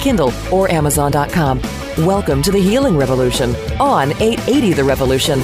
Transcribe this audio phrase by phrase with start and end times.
[0.00, 1.60] Kindle, or Amazon.com.
[1.98, 5.40] Welcome to the Healing Revolution on 880 The Revolution.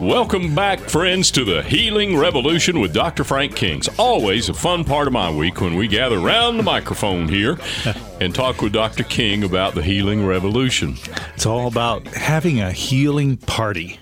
[0.00, 3.24] Welcome back, friends, to the Healing Revolution with Dr.
[3.24, 3.88] Frank Kings.
[3.98, 7.58] Always a fun part of my week when we gather around the microphone here
[8.20, 9.02] and talk with Dr.
[9.02, 10.96] King about the Healing Revolution.
[11.34, 13.98] It's all about having a healing party.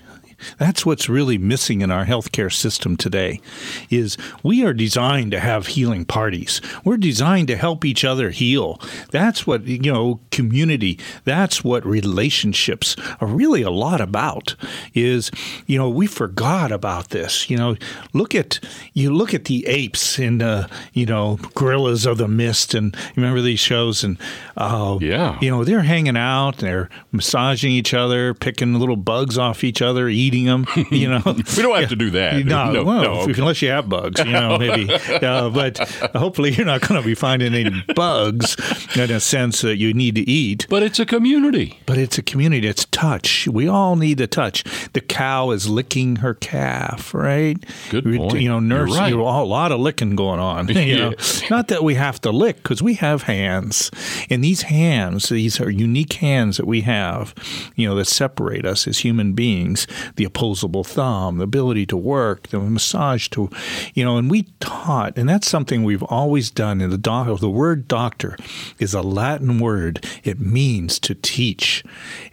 [0.57, 3.41] That's what's really missing in our healthcare system today
[3.89, 6.61] is we are designed to have healing parties.
[6.83, 8.79] We're designed to help each other heal.
[9.11, 14.55] That's what, you know, community, that's what relationships are really a lot about
[14.93, 15.31] is,
[15.65, 17.49] you know, we forgot about this.
[17.49, 17.75] You know,
[18.13, 18.59] look at
[18.93, 23.41] you look at the apes and uh, you know, gorillas of the mist and remember
[23.41, 24.17] these shows and
[24.55, 25.37] uh, yeah.
[25.41, 30.07] you know, they're hanging out, they're massaging each other, picking little bugs off each other,
[30.07, 30.65] eating eating them.
[30.91, 32.45] You know, we don't have to do that.
[32.45, 33.33] No, no, well, no okay.
[33.37, 34.93] unless you have bugs, you know, maybe.
[35.21, 35.77] uh, but
[36.15, 38.55] hopefully, you're not going to be finding any bugs
[38.95, 40.67] in a sense that you need to eat.
[40.69, 41.79] But it's a community.
[41.85, 42.67] But it's a community.
[42.67, 43.47] It's touch.
[43.47, 44.63] We all need the touch.
[44.93, 47.57] The cow is licking her calf, right?
[47.89, 48.41] Good point.
[48.41, 48.89] You know, nurse.
[48.89, 49.09] You're right.
[49.09, 50.67] You know, a lot of licking going on.
[50.87, 51.13] You know,
[51.49, 53.91] not that we have to lick because we have hands,
[54.29, 57.33] and these hands, these are unique hands that we have.
[57.75, 59.85] You know, that separate us as human beings.
[60.17, 63.49] The opposable thumb, the ability to work, the massage to,
[63.93, 66.81] you know, and we taught, and that's something we've always done.
[66.81, 68.35] In the doc, the word doctor
[68.79, 70.05] is a Latin word.
[70.23, 71.83] It means to teach,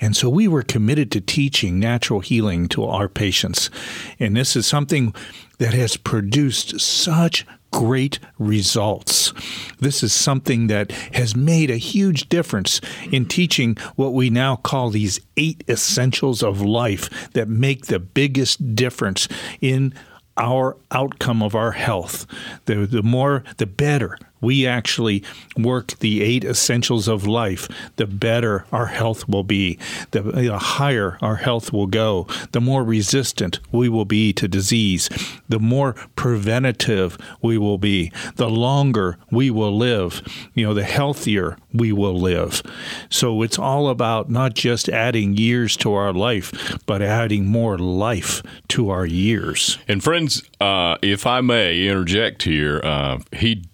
[0.00, 3.70] and so we were committed to teaching natural healing to our patients,
[4.18, 5.14] and this is something
[5.58, 9.32] that has produced such great results.
[9.80, 12.80] This is something that has made a huge difference
[13.10, 18.76] in teaching what we now call these eight essentials of life that make the biggest
[18.76, 19.26] difference
[19.60, 19.92] in
[20.36, 22.26] our outcome of our health.
[22.66, 25.22] The, the more, the better we actually
[25.56, 27.66] work the eight essentials of life,
[27.96, 29.78] the better our health will be,
[30.10, 35.08] the, the, higher our health will go, the more resistant we will be to disease,
[35.48, 40.22] the more preventative we will be, the longer we will live,
[40.54, 42.62] you know, the healthier we will live.
[43.10, 48.42] So it's all about not just adding years to our life, but adding more life
[48.68, 49.78] to our years.
[49.88, 53.64] And friends, uh, if I may interject here, uh, he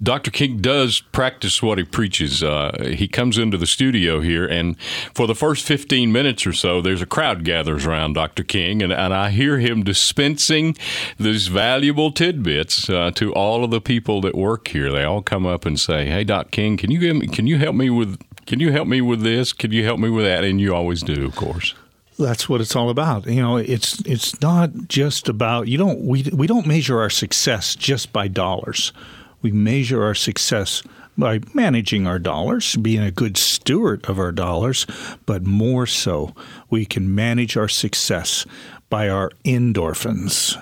[0.00, 0.30] Dr.
[0.30, 2.42] King does practice what he preaches.
[2.42, 4.80] Uh, he comes into the studio here, and
[5.12, 8.44] for the first 15 minutes or so, there's a crowd gathers around Dr.
[8.44, 10.76] King, and, and I hear him dispensing
[11.18, 14.92] these valuable tidbits uh, to all of the people that work here.
[14.92, 17.58] They all come up and say, "Hey, Doc King, can you give me, can you
[17.58, 19.52] help me with can you help me with this?
[19.52, 21.74] Can you help me with that?" And you always do, of course
[22.18, 23.26] that's what it's all about.
[23.26, 27.76] You know, it's it's not just about you don't we we don't measure our success
[27.76, 28.92] just by dollars.
[29.40, 30.82] We measure our success
[31.16, 34.86] by managing our dollars, being a good steward of our dollars,
[35.26, 36.34] but more so,
[36.70, 38.46] we can manage our success
[38.88, 40.56] by our endorphins.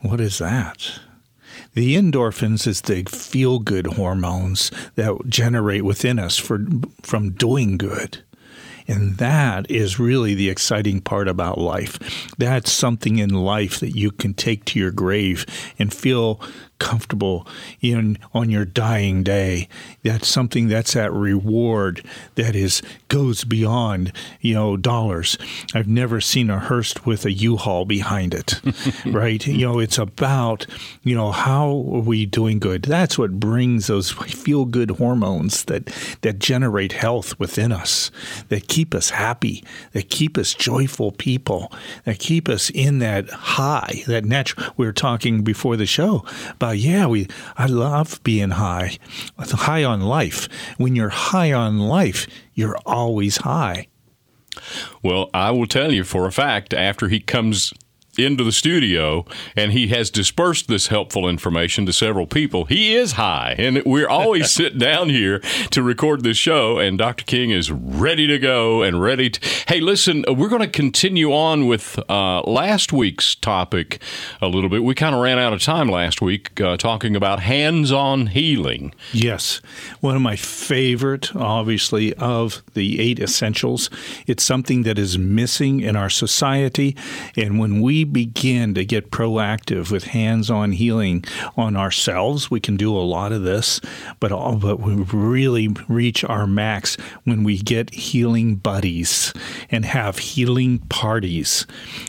[0.00, 1.00] What is that?
[1.74, 6.58] The endorphins is the feel good hormones that generate within us for,
[7.02, 8.24] from doing good.
[8.88, 11.98] And that is really the exciting part about life.
[12.38, 15.46] That's something in life that you can take to your grave
[15.78, 16.40] and feel
[16.80, 17.46] comfortable
[17.80, 19.68] in on your dying day.
[20.02, 22.04] That's something that's that reward
[22.34, 25.38] that is goes beyond you know dollars.
[25.74, 28.60] I've never seen a hearse with a U-Haul behind it,
[29.06, 29.46] right?
[29.46, 30.66] You know, it's about
[31.04, 32.82] you know how are we doing good.
[32.82, 34.10] That's what brings those
[34.40, 35.86] feel good hormones that
[36.22, 38.10] that generate health within us,
[38.48, 39.62] that keep us happy,
[39.92, 41.70] that keep us joyful people,
[42.04, 44.72] that keep us in that high, that natural.
[44.76, 47.26] We were talking before the show about yeah, we
[47.56, 48.98] I love being high,
[49.38, 50.48] high on life.
[50.78, 53.88] When you're high on life, you're always high.
[55.02, 57.72] Well, I will tell you for a fact after he comes
[58.24, 59.24] into the studio
[59.56, 62.64] and he has dispersed this helpful information to several people.
[62.64, 65.40] He is high, and we're always sitting down here
[65.70, 67.24] to record this show, and Dr.
[67.24, 69.48] King is ready to go and ready to.
[69.68, 74.00] Hey, listen, we're going to continue on with uh, last week's topic
[74.40, 74.84] a little bit.
[74.84, 78.94] We kind of ran out of time last week uh, talking about hands on healing.
[79.12, 79.60] Yes.
[80.00, 83.90] One of my favorite, obviously, of the eight essentials.
[84.26, 86.96] It's something that is missing in our society.
[87.36, 91.24] And when we begin to get proactive with hands on healing
[91.56, 93.80] on ourselves, we can do a lot of this,
[94.18, 99.32] but, all, but we really reach our max when we get healing buddies
[99.70, 101.66] and have healing parties.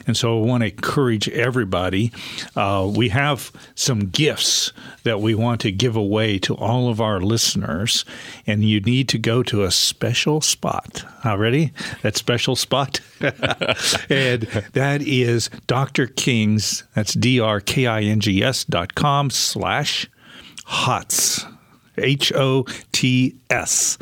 [0.08, 2.12] And so I want to encourage everybody.
[2.56, 4.74] Uh, we have some gifts
[5.04, 8.06] that we want to give away to all of our listeners,
[8.46, 11.04] and you need to go to a special spot.
[11.26, 11.74] Already?
[12.02, 13.00] That special spot?
[14.10, 14.42] and
[14.74, 15.81] that is Dr.
[16.16, 20.10] King's, that's D-R-K-I-N-G-S dot com slash
[20.66, 21.46] HOTS.
[21.98, 23.98] H O T S.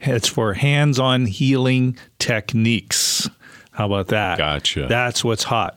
[0.00, 3.28] It's for hands on healing techniques.
[3.74, 4.38] How about that?
[4.38, 4.86] Gotcha.
[4.88, 5.76] That's what's hot.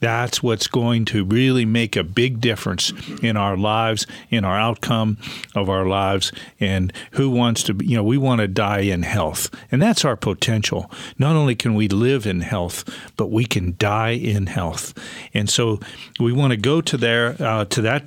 [0.00, 5.16] That's what's going to really make a big difference in our lives, in our outcome
[5.54, 9.48] of our lives, and who wants to, you know, we want to die in health.
[9.70, 10.90] And that's our potential.
[11.20, 12.84] Not only can we live in health,
[13.16, 14.92] but we can die in health.
[15.32, 15.78] And so
[16.18, 18.06] we want to go to there, uh, to that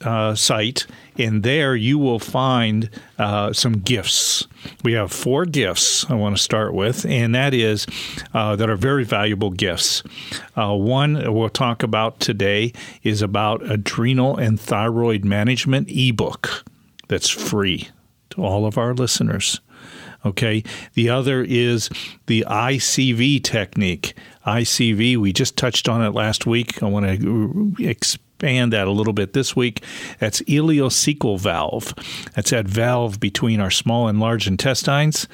[0.00, 0.86] uh, site,
[1.18, 4.46] and there you will find uh, some gifts.
[4.82, 7.86] We have four gifts I want to start with, and that is
[8.34, 10.02] uh, that are very valuable gifts.
[10.56, 12.72] Uh, one we'll talk about today
[13.02, 16.64] is about adrenal and thyroid management ebook
[17.08, 17.88] that's free
[18.30, 19.60] to all of our listeners.
[20.24, 20.64] Okay.
[20.94, 21.88] The other is
[22.26, 24.14] the ICV technique.
[24.44, 26.82] ICV, we just touched on it last week.
[26.82, 27.74] I want to
[28.36, 29.82] expand that a little bit this week.
[30.18, 31.94] That's ileocecal valve.
[32.34, 35.26] That's that valve between our small and large intestines.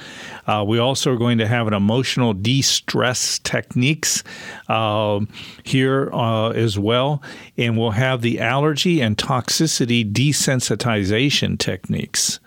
[0.46, 4.22] Uh, we also are going to have an emotional de-stress techniques
[4.68, 5.18] uh,
[5.64, 7.20] here uh, as well,
[7.58, 12.38] and we'll have the allergy and toxicity desensitization techniques.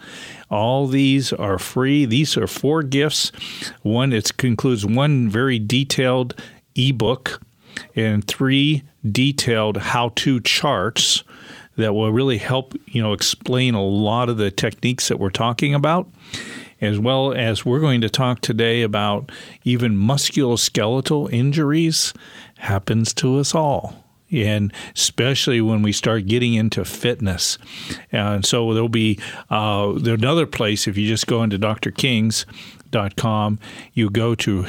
[0.49, 2.05] All these are free.
[2.05, 3.31] These are four gifts.
[3.81, 6.39] One it concludes one very detailed
[6.75, 7.41] ebook
[7.93, 11.23] and three detailed how-to charts
[11.77, 15.73] that will really help you know explain a lot of the techniques that we're talking
[15.73, 16.07] about
[16.81, 19.31] as well as we're going to talk today about
[19.63, 22.13] even musculoskeletal injuries
[22.57, 27.57] happens to us all and especially when we start getting into fitness.
[28.11, 29.19] And so there'll be
[29.49, 33.59] uh, another place if you just go into drkings.com,
[33.93, 34.65] you go to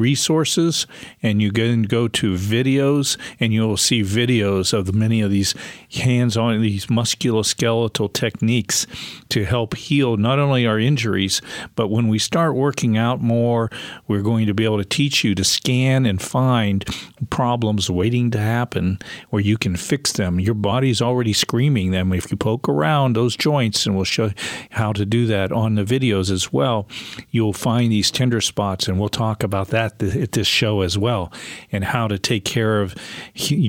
[0.00, 0.86] resources
[1.22, 5.54] and you can go to videos and you'll see videos of many of these
[5.92, 8.86] hands-on these musculoskeletal techniques
[9.28, 11.42] to help heal not only our injuries
[11.76, 13.70] but when we start working out more
[14.08, 16.84] we're going to be able to teach you to scan and find
[17.28, 18.98] problems waiting to happen
[19.28, 20.40] where you can fix them.
[20.40, 22.12] Your body's already screaming them.
[22.12, 24.30] If you poke around those joints and we'll show
[24.70, 26.88] how to do that on the videos as well
[27.30, 30.80] you'll find these tender spots and we'll talk about that at, the, at this show
[30.82, 31.32] as well,
[31.72, 32.94] and how to take care of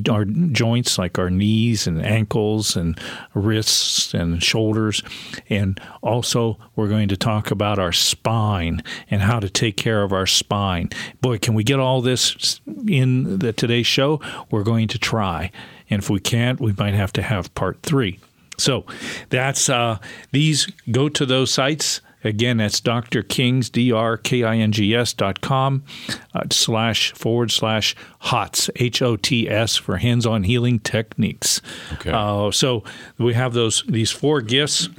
[0.09, 2.99] our joints like our knees and ankles and
[3.33, 5.03] wrists and shoulders.
[5.49, 10.11] And also, we're going to talk about our spine and how to take care of
[10.11, 10.89] our spine.
[11.21, 14.19] Boy, can we get all this in the today's show?
[14.49, 15.51] We're going to try.
[15.89, 18.19] And if we can't, we might have to have part three.
[18.57, 18.85] So
[19.29, 19.97] that's uh,
[20.31, 20.67] these.
[20.91, 23.23] Go to those sites Again, that's Dr.
[23.23, 25.83] King's, D-R-K-I-N-G-S dot com
[26.33, 31.61] uh, slash forward slash HOTS, H-O-T-S for hands-on healing techniques.
[31.93, 32.11] Okay.
[32.11, 32.83] Uh, so
[33.17, 34.89] we have those these four gifts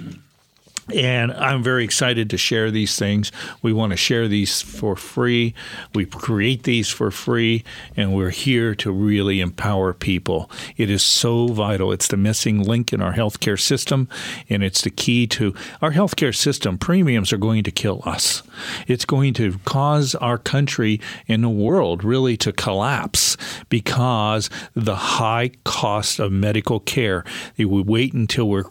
[0.93, 3.31] and I'm very excited to share these things.
[3.63, 5.55] We want to share these for free.
[5.95, 7.65] We create these for free,
[7.97, 10.51] and we're here to really empower people.
[10.77, 11.93] It is so vital.
[11.93, 14.09] It's the missing link in our healthcare system,
[14.49, 16.79] and it's the key to our healthcare system.
[16.79, 18.43] Premiums are going to kill us.
[18.87, 23.37] It's going to cause our country and the world really to collapse
[23.69, 27.25] because the high cost of medical care.
[27.57, 28.65] We wait until we're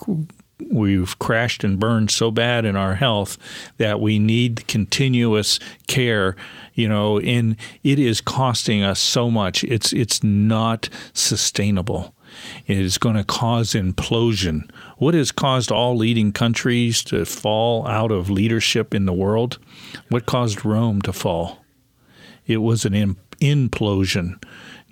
[0.70, 3.38] we've crashed and burned so bad in our health
[3.78, 6.36] that we need continuous care
[6.74, 9.64] you know and it is costing us so much.
[9.64, 12.16] It's it's not sustainable.
[12.66, 14.70] It is going to cause implosion.
[14.98, 19.60] What has caused all leading countries to fall out of leadership in the world?
[20.08, 21.64] What caused rome to fall?
[22.48, 24.42] It was an implosion.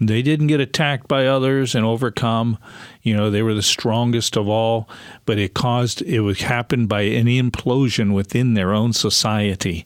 [0.01, 2.57] They didn't get attacked by others and overcome.
[3.01, 4.89] You know, they were the strongest of all,
[5.25, 9.85] but it caused, it would happen by an implosion within their own society.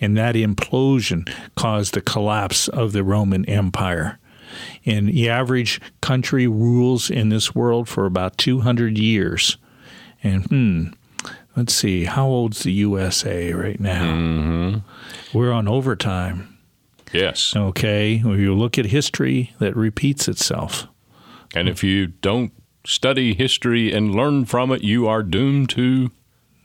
[0.00, 4.18] And that implosion caused the collapse of the Roman Empire.
[4.86, 9.58] And the average country rules in this world for about 200 years.
[10.22, 10.84] And hmm,
[11.54, 14.04] let's see, how old's the USA right now?
[14.04, 15.38] Mm-hmm.
[15.38, 16.56] We're on overtime.
[17.12, 17.54] Yes.
[17.54, 18.18] Okay.
[18.18, 20.86] When you look at history, that repeats itself.
[21.54, 22.52] And if you don't
[22.86, 26.10] study history and learn from it, you are doomed to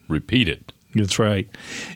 [0.07, 0.71] repeat it.
[0.95, 1.49] That's right.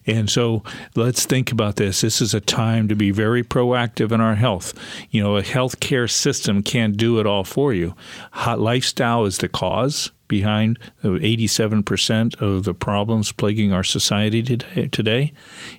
[0.08, 0.64] And so
[0.96, 2.02] let's think about this.
[2.02, 4.74] This is a time to be very proactive in our health.
[5.12, 7.94] You know, a healthcare system can't do it all for you.
[8.32, 15.34] Hot lifestyle is the cause behind 87% of the problems plaguing our society today.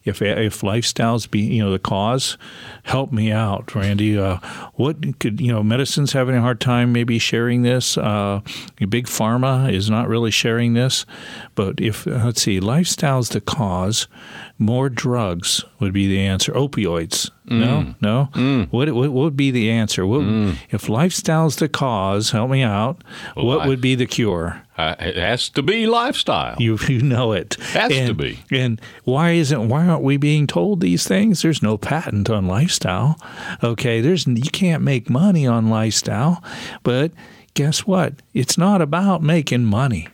[0.05, 2.37] If if lifestyles be you know the cause,
[2.85, 4.19] help me out, Randy.
[4.19, 4.39] Uh,
[4.75, 5.63] what could you know?
[5.63, 7.99] Medicine's having a hard time maybe sharing this.
[7.99, 8.41] Uh,
[8.89, 11.05] big pharma is not really sharing this,
[11.55, 14.09] but if let's see, lifestyle's the cause
[14.59, 16.53] more drugs would be the answer.
[16.53, 17.31] Opioids.
[17.49, 17.61] Mm.
[17.61, 18.29] No, no.
[18.33, 18.69] Mm.
[18.71, 20.07] What, what, what would be the answer?
[20.07, 20.57] What, mm.
[20.71, 23.03] If lifestyle's the cause, help me out.
[23.37, 24.63] Well, what I, would be the cure?
[24.77, 26.57] Uh, it has to be lifestyle.
[26.59, 28.41] You you know it has and, to be.
[28.51, 31.43] And why isn't why aren't we being told these things?
[31.43, 33.19] There's no patent on lifestyle.
[33.63, 36.43] Okay, there's you can't make money on lifestyle,
[36.83, 37.13] but
[37.55, 38.15] guess what?
[38.35, 40.09] It's not about making money.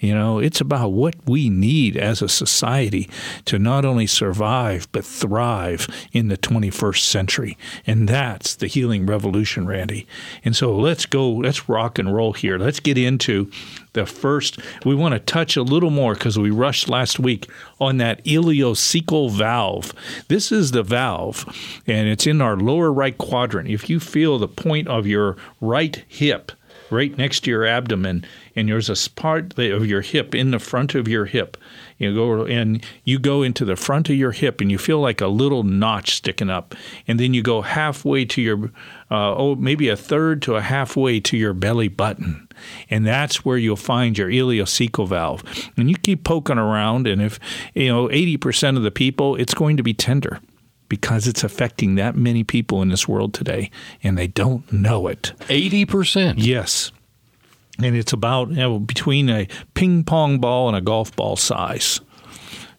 [0.00, 3.08] You know, it's about what we need as a society
[3.44, 7.58] to not only survive, but thrive in the 21st century.
[7.86, 10.06] And that's the healing revolution, Randy.
[10.42, 12.58] And so let's go, let's rock and roll here.
[12.58, 13.50] Let's get into
[13.92, 14.58] the first.
[14.86, 17.46] We want to touch a little more because we rushed last week
[17.78, 19.92] on that ileocecal valve.
[20.28, 21.44] This is the valve,
[21.86, 23.68] and it's in our lower right quadrant.
[23.68, 26.52] If you feel the point of your right hip,
[26.90, 28.24] right next to your abdomen,
[28.56, 31.56] and there's a part of your hip in the front of your hip.
[31.98, 35.20] You go and you go into the front of your hip, and you feel like
[35.20, 36.74] a little notch sticking up,
[37.06, 38.72] and then you go halfway to your,
[39.10, 42.48] uh, oh, maybe a third to a halfway to your belly button,
[42.88, 45.42] and that's where you'll find your ileocecal valve.
[45.76, 47.38] And you keep poking around, and if
[47.74, 50.40] you know 80% of the people, it's going to be tender
[50.90, 53.70] because it's affecting that many people in this world today
[54.02, 55.32] and they don't know it.
[55.48, 56.34] 80%?
[56.36, 56.92] Yes.
[57.78, 62.00] And it's about you know, between a ping pong ball and a golf ball size.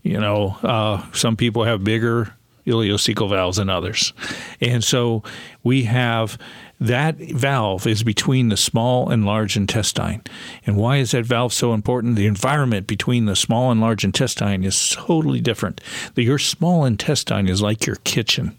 [0.03, 2.35] You know, uh, some people have bigger
[2.67, 4.13] ileocecal valves than others.
[4.59, 5.23] And so
[5.63, 6.37] we have
[6.81, 10.23] that valve is between the small and large intestine.
[10.65, 12.15] And why is that valve so important?
[12.15, 15.79] The environment between the small and large intestine is totally different.
[16.15, 18.57] Your small intestine is like your kitchen.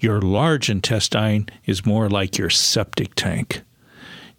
[0.00, 3.62] Your large intestine is more like your septic tank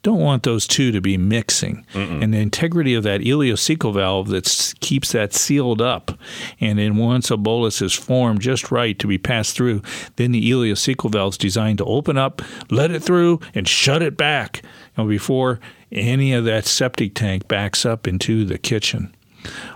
[0.01, 1.85] don't want those two to be mixing.
[1.93, 2.23] Mm-mm.
[2.23, 6.17] And the integrity of that ileocecal valve that keeps that sealed up.
[6.59, 9.81] And then once a bolus is formed just right to be passed through,
[10.15, 14.15] then the ileocecal valve is designed to open up, let it through, and shut it
[14.15, 15.59] back you know, before
[15.91, 19.13] any of that septic tank backs up into the kitchen.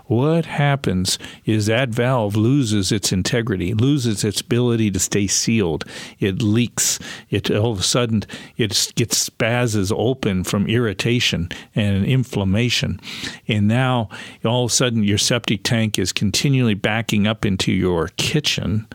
[0.06, 5.84] What happens is that valve loses its integrity, loses its ability to stay sealed.
[6.18, 6.98] It leaks.
[7.30, 8.24] It all of a sudden
[8.56, 13.00] it gets spasms open from irritation and inflammation,
[13.48, 14.08] and now
[14.44, 18.86] all of a sudden your septic tank is continually backing up into your kitchen.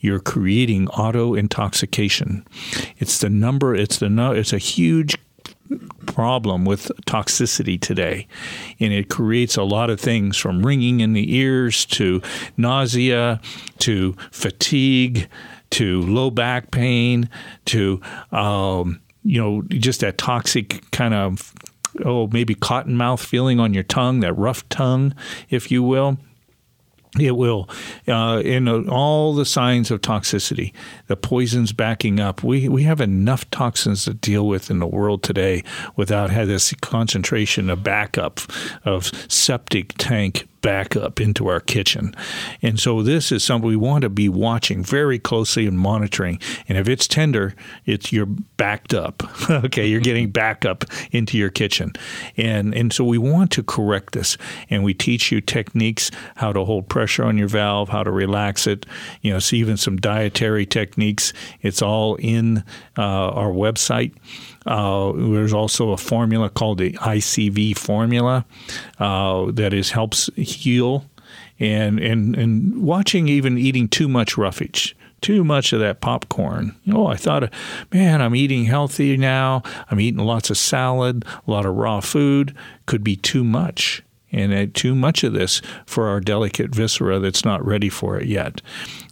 [0.00, 2.46] You're creating auto intoxication.
[2.98, 3.74] It's the number.
[3.74, 5.16] It's the no, it's a huge
[6.06, 8.26] problem with toxicity today.
[8.80, 12.22] And it creates a lot of things from ringing in the ears to
[12.56, 13.40] nausea
[13.78, 15.28] to fatigue
[15.70, 17.28] to low back pain
[17.66, 18.00] to,
[18.32, 21.52] um, you know, just that toxic kind of,
[22.04, 25.14] oh, maybe cotton mouth feeling on your tongue, that rough tongue,
[25.50, 26.18] if you will
[27.18, 27.68] it will,
[28.06, 30.72] uh, in uh, all the signs of toxicity,
[31.06, 32.42] the poisons backing up.
[32.42, 35.62] We we have enough toxins to deal with in the world today
[35.96, 38.40] without having this concentration of backup
[38.84, 42.14] of septic tank back up into our kitchen.
[42.62, 46.40] And so this is something we want to be watching very closely and monitoring.
[46.68, 47.54] And if it's tender,
[47.86, 49.22] it's you're backed up.
[49.50, 51.92] okay, you're getting back up into your kitchen.
[52.36, 54.36] And and so we want to correct this.
[54.70, 58.66] And we teach you techniques how to hold pressure on your valve, how to relax
[58.66, 58.86] it,
[59.22, 61.32] you know, so even some dietary techniques.
[61.62, 62.64] It's all in
[62.96, 64.14] uh, our website.
[64.66, 68.44] Uh, there's also a formula called the ICV formula
[68.98, 71.04] uh, that is helps heal,
[71.58, 76.76] and and and watching even eating too much roughage too much of that popcorn.
[76.92, 77.52] Oh, I thought,
[77.92, 79.62] man, I'm eating healthy now.
[79.90, 82.54] I'm eating lots of salad, a lot of raw food.
[82.86, 87.64] Could be too much and too much of this for our delicate viscera that's not
[87.64, 88.60] ready for it yet.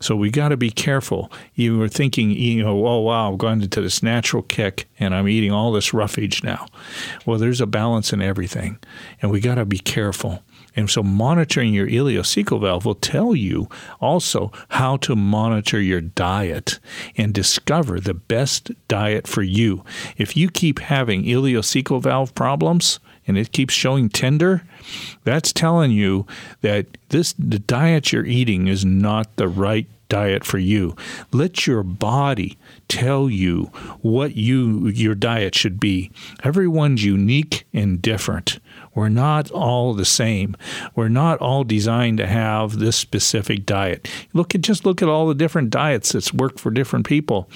[0.00, 1.32] So we got to be careful.
[1.54, 5.28] You were thinking, you know, oh wow, I've gone into this natural kick and I'm
[5.28, 6.66] eating all this roughage now.
[7.24, 8.78] Well, there's a balance in everything,
[9.20, 10.42] and we got to be careful.
[10.74, 13.68] And so, monitoring your ileocecal valve will tell you
[13.98, 16.78] also how to monitor your diet
[17.16, 19.82] and discover the best diet for you.
[20.18, 24.62] If you keep having ileocecal valve problems, and it keeps showing tender,
[25.24, 26.26] that's telling you
[26.60, 30.94] that this the diet you're eating is not the right diet for you.
[31.32, 32.56] Let your body
[32.88, 33.64] tell you
[34.02, 36.10] what you your diet should be.
[36.44, 38.58] Everyone's unique and different.
[38.94, 40.56] We're not all the same.
[40.94, 44.08] We're not all designed to have this specific diet.
[44.32, 47.48] Look at just look at all the different diets that's worked for different people.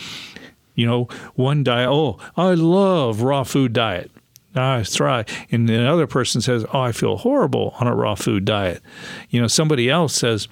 [0.74, 4.10] You know, one diet, oh, I love raw food diet.
[4.54, 5.26] I thrive.
[5.50, 8.82] And the other person says, Oh, I feel horrible on a raw food diet.
[9.28, 10.48] You know, somebody else says,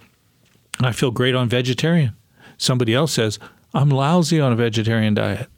[0.81, 2.15] I feel great on vegetarian.
[2.57, 3.39] Somebody else says,
[3.75, 5.49] I'm lousy on a vegetarian diet.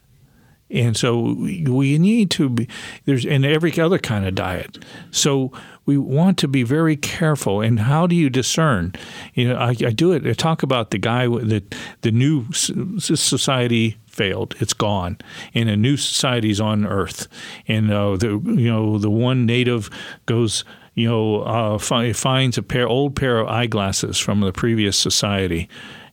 [0.71, 2.69] And so we need to be
[3.05, 4.79] there's in every other kind of diet.
[5.11, 5.51] So
[5.85, 7.61] we want to be very careful.
[7.61, 8.95] And how do you discern?
[9.35, 10.25] You know, I, I do it.
[10.25, 14.55] I talk about the guy that the new society failed.
[14.61, 15.19] It's gone,
[15.55, 17.29] and a new society's on Earth.
[17.67, 19.91] And uh, the you know the one native
[20.27, 20.65] goes
[20.95, 25.69] you know uh, finds a pair old pair of eyeglasses from the previous society,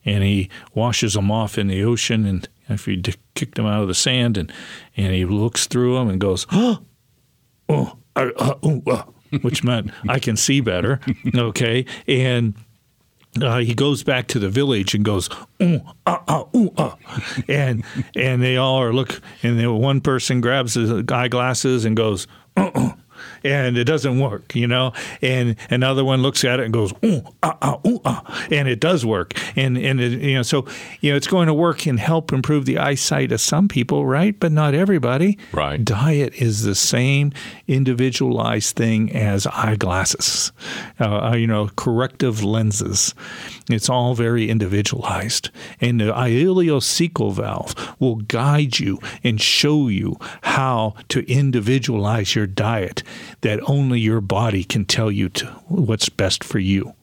[0.06, 2.26] and he washes them off in the ocean.
[2.26, 3.02] And if he
[3.36, 4.52] kicked them out of the sand and
[4.96, 6.80] and he looks through them and goes oh
[7.70, 8.56] oh, uh, uh,
[8.88, 9.04] uh,
[9.42, 11.00] which meant I can see better.
[11.36, 11.86] Okay.
[12.08, 12.56] And
[13.44, 15.30] uh, he goes back to the village and goes,
[15.62, 16.98] ooh, ah, ah, ooh, ah.
[17.48, 17.84] and
[18.16, 22.92] and they all are look, and one person grabs his eyeglasses and goes, uh, uh,
[23.44, 24.94] and it doesn't work, you know.
[25.22, 28.80] And another one looks at it and goes, ooh, ah, ah, ooh, ah, and it
[28.80, 29.34] does work.
[29.56, 30.66] And and it, you know, so
[31.02, 34.38] you know, it's going to work and help improve the eyesight of some people, right?
[34.40, 35.38] But not everybody.
[35.52, 35.84] Right.
[35.84, 37.32] Diet is the same
[37.68, 40.52] individualized thing as eyeglasses,
[41.00, 43.14] uh, you know, corrective lenses.
[43.70, 45.50] It's all very individualized,
[45.82, 53.04] and the ileocecal valve will guide you and show you how to individualize your diet
[53.42, 55.30] that only your body can tell you
[55.68, 56.94] what's best for you.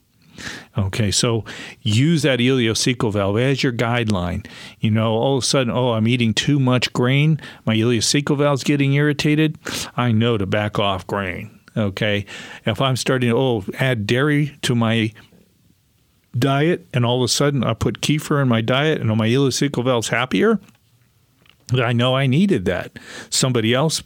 [0.77, 1.45] Okay, so
[1.83, 4.47] use that ileocecal valve as your guideline.
[4.81, 7.41] You know, all of a sudden, oh, I'm eating too much grain.
[7.65, 9.59] My ileocecal valve's getting irritated.
[9.97, 11.61] I know to back off grain.
[11.77, 12.25] Okay,
[12.65, 15.13] if I'm starting to oh add dairy to my
[16.37, 19.85] diet, and all of a sudden I put kefir in my diet, and my ileocecal
[19.85, 20.61] valve's happier.
[21.73, 22.99] I know I needed that.
[23.31, 24.03] Somebody else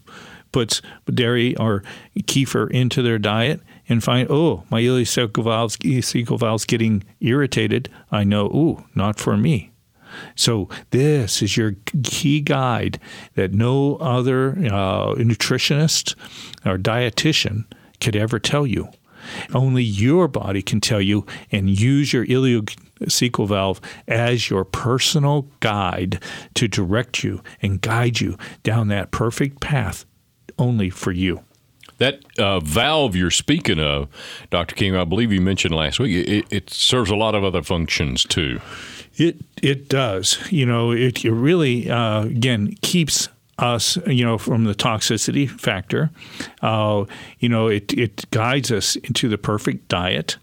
[0.53, 0.83] puts
[1.13, 1.83] dairy or
[2.21, 8.25] kefir into their diet and find, oh, my ileocecal valve's, ileocecal valve's getting irritated, I
[8.25, 9.73] know, ooh, not for me.
[10.35, 12.99] So this is your key guide
[13.35, 16.15] that no other uh, nutritionist
[16.65, 17.65] or dietitian
[18.01, 18.89] could ever tell you.
[19.53, 26.23] Only your body can tell you and use your ileocecal valve as your personal guide
[26.55, 30.07] to direct you and guide you down that perfect path
[30.59, 31.43] only for you.
[31.99, 34.09] That uh, valve you're speaking of,
[34.51, 34.77] Dr.
[34.77, 38.23] King, I believe you mentioned last week, it, it, serves a lot of other functions
[38.23, 38.61] too.
[39.17, 40.39] It it does.
[40.51, 46.11] You know, it, it really uh, again keeps us, you know, from the toxicity factor.
[46.63, 47.05] Uh,
[47.41, 50.37] you know, it it guides us into the perfect diet,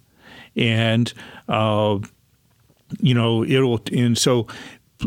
[0.58, 1.14] and
[1.48, 2.00] uh,
[3.00, 4.48] you know it'll and so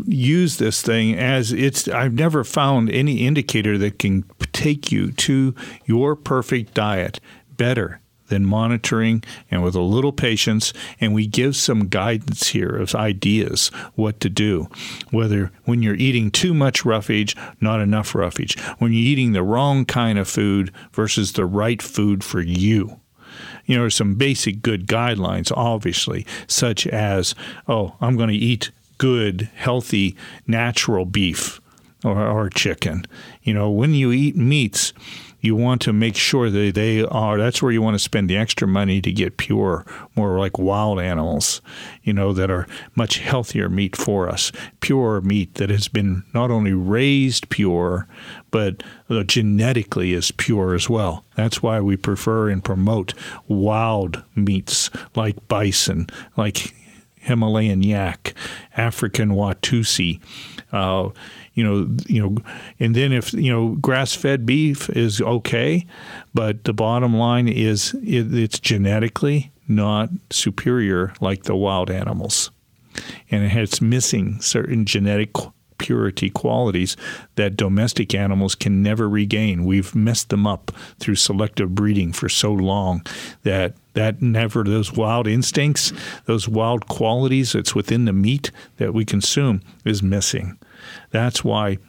[0.05, 4.23] use this thing as it's I've never found any indicator that can
[4.53, 7.19] take you to your perfect diet
[7.57, 10.71] better than monitoring and with a little patience.
[11.01, 14.69] And we give some guidance here of ideas what to do
[15.11, 19.85] whether when you're eating too much roughage not enough roughage when you're eating the wrong
[19.85, 22.99] kind of food versus the right food for you.
[23.65, 27.35] You know, some basic good guidelines, obviously, such as,
[27.67, 31.59] oh, I'm going to eat good, healthy, natural beef
[32.03, 33.05] or, or chicken.
[33.41, 34.93] You know, when you eat meats,
[35.41, 38.37] you want to make sure that they are that's where you want to spend the
[38.37, 39.85] extra money to get pure
[40.15, 41.61] more like wild animals
[42.03, 46.51] you know that are much healthier meat for us pure meat that has been not
[46.51, 48.07] only raised pure
[48.51, 53.13] but uh, genetically is pure as well that's why we prefer and promote
[53.47, 56.73] wild meats like bison like
[57.19, 58.33] Himalayan yak,
[58.75, 60.19] African Watusi.
[60.71, 61.09] Uh,
[61.53, 62.37] you know, you know,
[62.79, 65.85] and then if you know grass-fed beef is okay,
[66.33, 72.51] but the bottom line is it, it's genetically not superior like the wild animals,
[73.29, 75.31] and it's missing certain genetic
[75.79, 76.95] purity qualities
[77.35, 79.65] that domestic animals can never regain.
[79.65, 83.03] We've messed them up through selective breeding for so long
[83.43, 85.91] that that never those wild instincts,
[86.25, 90.57] those wild qualities that's within the meat that we consume is missing.
[91.11, 91.79] That's why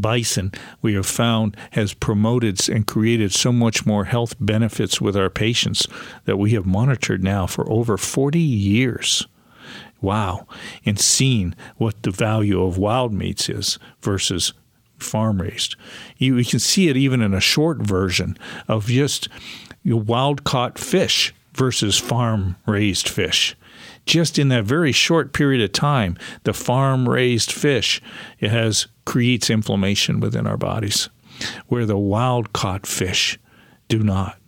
[0.00, 5.30] bison we have found has promoted and created so much more health benefits with our
[5.30, 5.86] patients
[6.24, 9.26] that we have monitored now for over 40 years.
[10.00, 10.46] Wow.
[10.84, 14.52] And seeing what the value of wild meats is versus
[14.98, 15.76] farm raised.
[16.16, 19.28] You, you, can see it even in a short version of just
[19.84, 23.56] wild caught fish versus farm raised fish
[24.06, 28.00] just in that very short period of time, the farm raised fish
[28.40, 31.08] has creates inflammation within our bodies,
[31.68, 33.38] where the wild caught fish
[33.88, 34.38] do not.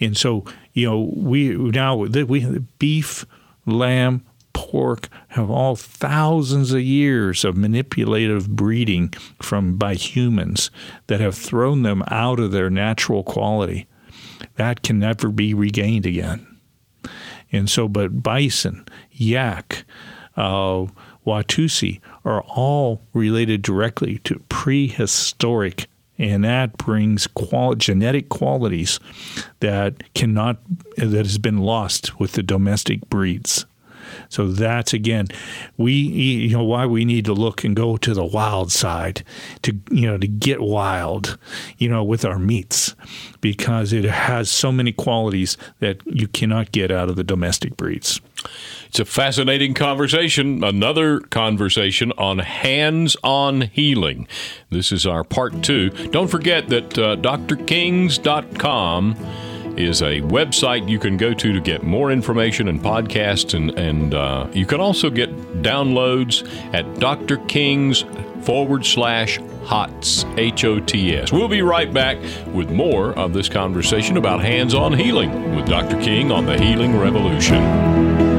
[0.00, 3.24] And so, you know, we now we beef,
[3.66, 9.10] lamb, pork have all thousands of years of manipulative breeding
[9.42, 10.70] from by humans
[11.08, 13.86] that have thrown them out of their natural quality.
[14.56, 16.46] That can never be regained again.
[17.52, 19.84] And so, but bison, yak,
[20.36, 20.86] uh,
[21.26, 25.86] Watusi are all related directly to prehistoric,
[26.18, 29.00] and that brings qual- genetic qualities
[29.60, 30.58] that cannot
[30.96, 33.66] that has been lost with the domestic breeds.
[34.28, 35.28] So that's again,
[35.76, 39.24] we you know why we need to look and go to the wild side
[39.62, 41.38] to you know to get wild,
[41.78, 42.94] you know, with our meats
[43.40, 48.20] because it has so many qualities that you cannot get out of the domestic breeds.
[48.86, 50.62] It's a fascinating conversation.
[50.62, 54.28] Another conversation on hands on healing.
[54.70, 55.90] This is our part two.
[55.90, 59.16] Don't forget that uh, drkings.com
[59.76, 64.14] is a website you can go to to get more information and podcasts, and, and
[64.14, 65.30] uh, you can also get
[65.62, 67.38] downloads at Dr.
[67.46, 68.04] King's
[68.42, 71.32] forward slash HOTS, H O T S.
[71.32, 76.00] We'll be right back with more of this conversation about hands on healing with Dr.
[76.00, 78.33] King on the Healing Revolution.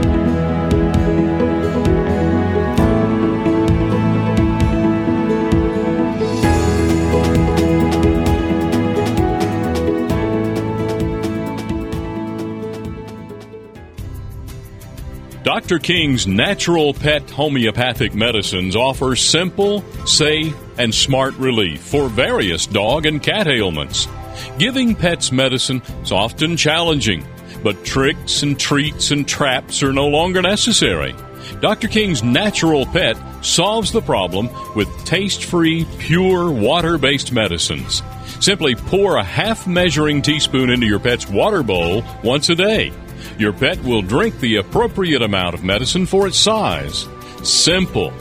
[15.56, 15.80] Dr.
[15.80, 23.24] King's natural pet homeopathic medicines offer simple, safe, and smart relief for various dog and
[23.24, 24.06] cat ailments.
[24.60, 27.26] Giving pets medicine is often challenging,
[27.64, 31.16] but tricks and treats and traps are no longer necessary.
[31.62, 31.88] Dr.
[31.88, 38.04] King's Natural Pet solves the problem with taste free, pure, water based medicines.
[38.42, 42.92] Simply pour a half measuring teaspoon into your pet's water bowl once a day.
[43.38, 47.08] Your pet will drink the appropriate amount of medicine for its size.
[47.44, 48.14] Simple.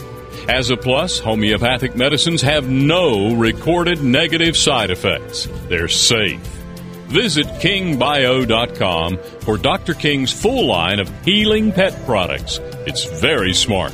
[0.49, 5.49] As a plus, homeopathic medicines have no recorded negative side effects.
[5.69, 6.41] They're safe.
[7.09, 9.95] Visit kingbio.com for Dr.
[9.95, 12.59] King's full line of healing pet products.
[12.87, 13.93] It's very smart.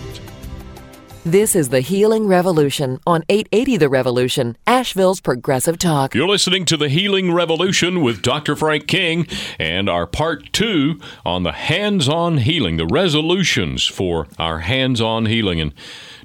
[1.26, 6.14] This is the Healing Revolution on 880 The Revolution, Asheville's Progressive Talk.
[6.14, 8.56] You're listening to the Healing Revolution with Dr.
[8.56, 9.26] Frank King
[9.58, 15.26] and our part two on the hands on healing, the resolutions for our hands on
[15.26, 15.60] healing.
[15.60, 15.74] And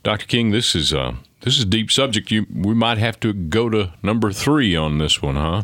[0.03, 0.27] Dr.
[0.27, 2.31] King, this is uh, this is a deep subject.
[2.31, 5.63] You we might have to go to number three on this one, huh?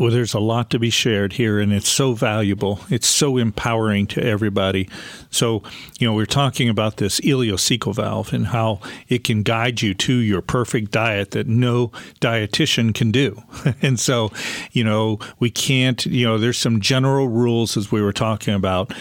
[0.00, 2.80] Well, there's a lot to be shared here, and it's so valuable.
[2.88, 4.88] It's so empowering to everybody.
[5.30, 5.62] So,
[5.98, 10.14] you know, we're talking about this ileocecal valve and how it can guide you to
[10.14, 13.42] your perfect diet that no dietitian can do.
[13.82, 14.32] and so,
[14.72, 18.94] you know, we can't, you know, there's some general rules as we were talking about.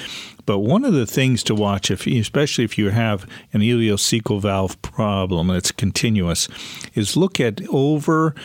[0.45, 4.81] But one of the things to watch, if especially if you have an ileocecal valve
[4.81, 6.49] problem that's continuous,
[6.93, 8.35] is look at over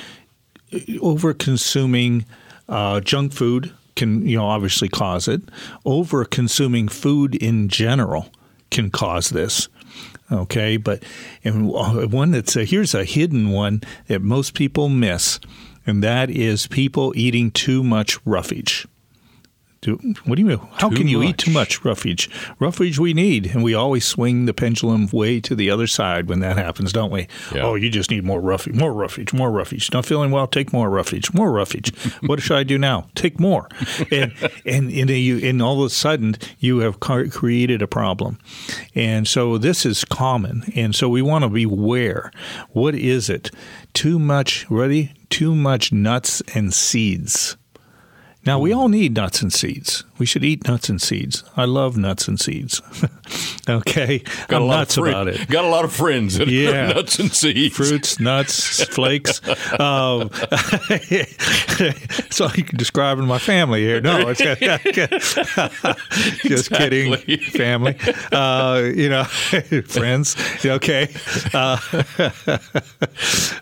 [1.01, 2.25] over consuming
[2.69, 5.43] uh, junk food can, you know, obviously cause it.
[5.85, 8.31] Over consuming food in general
[8.71, 9.69] can cause this.
[10.33, 11.03] Okay, but
[11.45, 15.39] and one that's a, here's a hidden one that most people miss,
[15.87, 18.87] and that is people eating too much roughage
[19.85, 20.61] Do, what do you mean?
[20.79, 22.31] How can you eat too much roughage?
[22.59, 26.41] Roughage we need, and we always swing the pendulum way to the other side when
[26.41, 27.29] that happens, don't we?
[27.55, 27.65] Yeah.
[27.65, 29.93] Oh, you just need more roughage, more roughage, more roughage.
[29.93, 30.47] Not feeling well?
[30.47, 31.95] Take more roughage, more roughage.
[32.23, 33.09] what should I do now?
[33.15, 33.69] Take more.
[34.11, 34.33] And
[34.65, 38.39] and and, you, and all of a sudden you have created a problem,
[38.95, 42.33] and so this is common, and so we want to be aware.
[42.71, 43.51] What is it?
[43.93, 44.65] Too much.
[44.71, 45.13] Ready?
[45.29, 47.59] Too much nuts and seeds.
[48.47, 50.05] Now, we all need nuts and seeds.
[50.17, 51.43] We should eat nuts and seeds.
[51.57, 52.81] I love nuts and seeds.
[53.69, 54.19] okay?
[54.49, 55.49] Got I'm a lot nuts of about it.
[55.49, 56.89] Got a lot of friends that Yeah.
[56.93, 57.77] nuts and seeds.
[57.77, 59.41] Fruits, nuts, flakes.
[59.81, 60.31] Um,
[62.31, 64.01] so you can describe my family here.
[64.01, 64.41] No, it's
[66.45, 67.17] just kidding.
[67.51, 67.97] Family,
[68.33, 70.37] uh, you know, friends.
[70.65, 71.09] Okay.
[71.53, 71.79] Uh,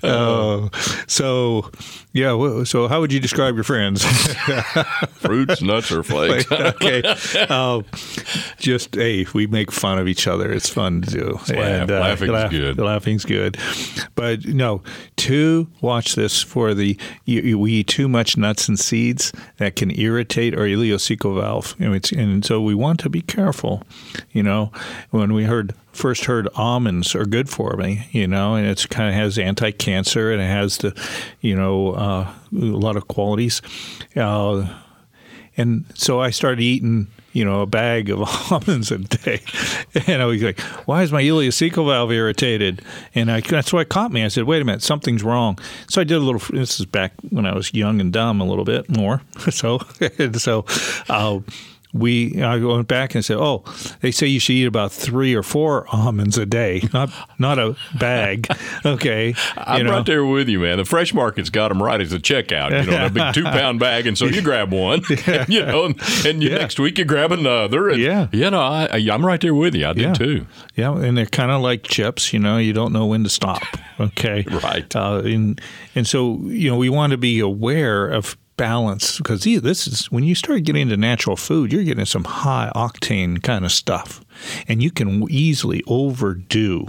[0.02, 0.68] uh,
[1.06, 1.70] so,
[2.12, 2.64] yeah.
[2.64, 4.04] So, how would you describe your friends?
[5.20, 6.41] Fruits, nuts, or flakes.
[6.52, 7.02] okay.
[7.48, 7.84] Um,
[8.58, 10.52] just hey, we make fun of each other.
[10.52, 11.40] It's fun to do.
[11.60, 11.88] laugh.
[12.00, 12.78] Laughing's good.
[12.78, 13.56] Laughing's good.
[14.14, 14.82] But no,
[15.18, 19.76] to watch this for the you, you- we eat too much nuts and seeds that
[19.76, 23.82] can irritate our ileocecal valve, and, it's, and so we want to be careful.
[24.32, 24.72] You know,
[25.10, 29.08] when we heard first heard almonds are good for me, you know, and it's kind
[29.10, 30.98] of has anti-cancer and it has the,
[31.42, 33.60] you know, uh, a lot of qualities.
[34.16, 34.66] Uh,
[35.56, 39.40] and so I started eating, you know, a bag of almonds a day.
[40.06, 42.82] And I was like, why is my ileocecal valve irritated?
[43.14, 44.24] And I, that's what caught me.
[44.24, 45.58] I said, wait a minute, something's wrong.
[45.88, 48.44] So I did a little, this is back when I was young and dumb a
[48.44, 49.22] little bit more.
[49.52, 49.80] So,
[50.34, 50.64] so,
[51.08, 51.40] uh,
[51.92, 53.64] we I went back and said, "Oh,
[54.00, 57.76] they say you should eat about three or four almonds a day, not not a
[57.98, 58.46] bag."
[58.84, 59.92] Okay, I'm know.
[59.92, 60.76] right there with you, man.
[60.78, 62.84] The fresh market's got them right as a checkout.
[62.84, 65.02] You know, a big two pound bag, and so you grab one,
[65.48, 66.58] you know, and, and you, Yeah.
[66.58, 67.90] next week you grab another.
[67.90, 68.26] And, Yeah.
[68.32, 69.86] you know, I, I, I'm right there with you.
[69.86, 70.12] I do Yeah.
[70.14, 70.46] too.
[70.74, 72.32] Yeah, and they're kind of like chips.
[72.32, 73.62] You know, you don't know when to stop.
[74.00, 74.94] Okay, Right.
[74.96, 75.60] Uh, and
[75.94, 80.24] and so you know, we want to be aware of balance because this is when
[80.24, 84.24] you start getting into natural food, you're getting some high octane kind of stuff,
[84.68, 86.86] and you can easily overdo.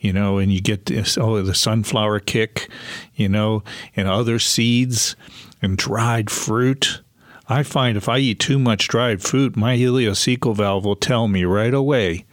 [0.00, 2.68] You know, and you get this oh the sunflower kick,
[3.14, 3.62] you know,
[3.94, 5.14] and other seeds
[5.60, 7.00] and dried fruit.
[7.48, 11.44] I find if I eat too much dried fruit, my ileocecal valve will tell me
[11.44, 12.24] right away,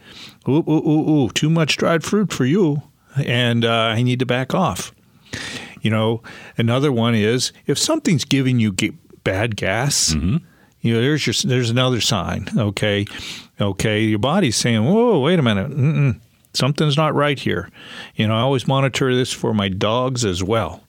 [0.48, 2.82] ooh, ooh, ooh, ooh, too much dried fruit for you,
[3.16, 4.92] and uh, I need to back off.
[5.82, 6.22] You know,
[6.58, 8.74] another one is if something's giving you
[9.24, 10.36] bad gas, mm-hmm.
[10.80, 12.48] you know, there's your there's another sign.
[12.56, 13.06] Okay,
[13.60, 16.20] okay, your body's saying, "Whoa, wait a minute, Mm-mm,
[16.52, 17.70] something's not right here."
[18.14, 20.84] You know, I always monitor this for my dogs as well.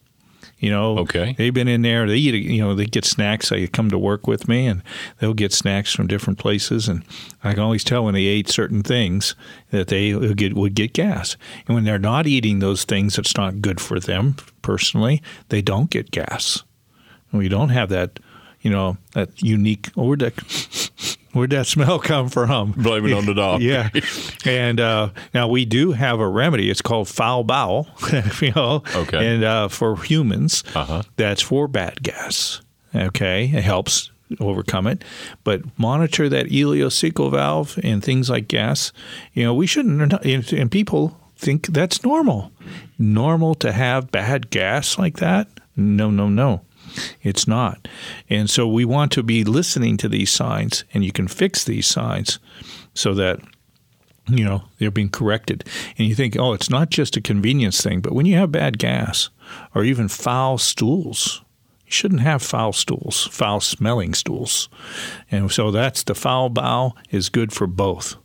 [0.62, 1.34] You know, Okay.
[1.40, 2.08] they've been in there.
[2.08, 3.50] They eat, you know, they get snacks.
[3.50, 4.84] They come to work with me, and
[5.20, 6.88] they'll get snacks from different places.
[6.88, 7.04] And
[7.44, 9.34] I can always tell when they ate certain things
[9.72, 11.36] that they would get, would get gas.
[11.68, 15.90] And when they're not eating those things that's not good for them personally, they don't
[15.90, 16.64] get gas.
[17.32, 18.20] And we don't have that,
[18.62, 19.92] you know, that unique.
[19.96, 22.72] That, where'd that smell come from?
[22.74, 23.62] Blame it on the dog.
[23.62, 23.90] Yeah,
[24.46, 26.70] and uh, now we do have a remedy.
[26.70, 27.88] It's called foul bowel.
[28.42, 29.34] you know, Okay.
[29.36, 31.04] and uh, for humans, Uh-huh.
[31.18, 32.62] that's for bad gas.
[32.94, 35.04] Okay, it helps overcome it,
[35.44, 38.92] but monitor that ileocecal valve and things like gas.
[39.34, 40.14] You know, we shouldn't.
[40.26, 42.52] And and people think that's normal.
[43.00, 45.48] Normal to have bad gas like that?
[45.76, 46.62] No, no, no.
[47.22, 47.88] It's not.
[48.30, 51.88] And so we want to be listening to these signs, and you can fix these
[51.88, 52.40] signs
[52.94, 53.40] so that
[54.28, 55.64] you know they're being corrected.
[55.98, 58.78] And you think, oh, it's not just a convenience thing, but when you have bad
[58.78, 59.30] gas
[59.76, 61.42] or even foul stools,
[61.86, 64.70] you shouldn't have foul stools, foul smelling stools.
[65.30, 68.16] And so that's the foul bowel is good for both.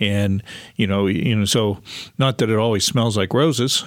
[0.00, 0.42] And
[0.76, 1.78] you know, you know, so
[2.18, 3.84] not that it always smells like roses,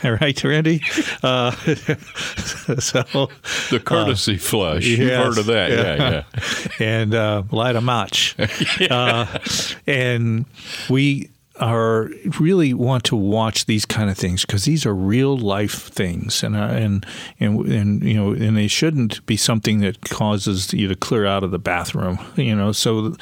[0.04, 0.82] right, Randy?
[1.22, 1.52] Uh,
[2.80, 3.28] so
[3.70, 4.84] The courtesy flush.
[4.84, 5.70] You've heard of that.
[5.70, 6.68] Yeah, yeah.
[6.84, 8.36] and uh, light a match.
[8.90, 9.38] uh,
[9.86, 10.46] and
[10.90, 15.88] we are really want to watch these kind of things because these are real life
[15.88, 17.06] things, and uh, and
[17.38, 21.44] and and you know, and they shouldn't be something that causes you to clear out
[21.44, 22.18] of the bathroom.
[22.36, 23.14] You know, so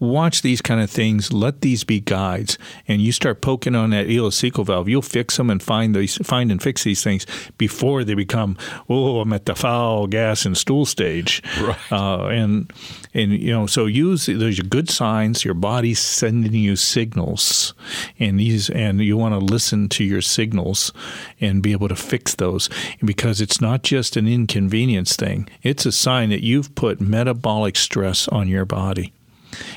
[0.00, 1.32] watch these kind of things.
[1.32, 2.58] Let these be guides,
[2.88, 4.88] and you start poking on that ileocecal valve.
[4.88, 7.26] You'll fix them and find these, find and fix these things
[7.58, 8.56] before they become.
[8.88, 11.92] Oh, I'm at the foul gas and stool stage, right?
[11.92, 12.72] Uh, and
[13.14, 15.44] and you know, so use those good signs.
[15.44, 17.74] Your body's sending you signals,
[18.18, 20.92] and these and you want to listen to your signals
[21.40, 22.70] and be able to fix those
[23.04, 25.48] because it's not just an inconvenience thing.
[25.62, 29.12] It's a sign that you've put metabolic stress on your body.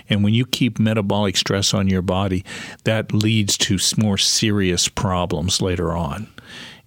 [0.10, 2.43] And when you keep metabolic stress on your body,
[2.84, 6.28] that leads to more serious problems later on.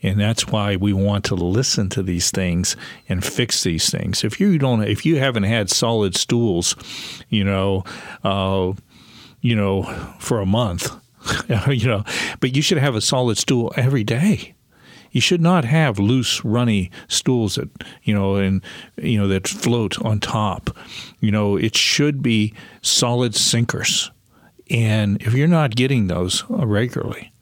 [0.03, 2.77] And that's why we want to listen to these things
[3.09, 4.25] and fix these things.
[4.25, 6.77] If you don't, if you haven't had solid stools,
[7.29, 7.83] you know,
[8.23, 8.73] uh,
[9.41, 9.83] you know,
[10.19, 10.95] for a month,
[11.69, 12.05] you know,
[12.41, 14.55] but you should have a solid stool every day.
[15.13, 17.71] You should not have loose, runny stools that
[18.03, 18.63] you know and
[18.99, 20.77] you know that float on top.
[21.27, 24.13] You know, it should be solid sinkers.
[24.71, 27.33] And if you're not getting those regularly,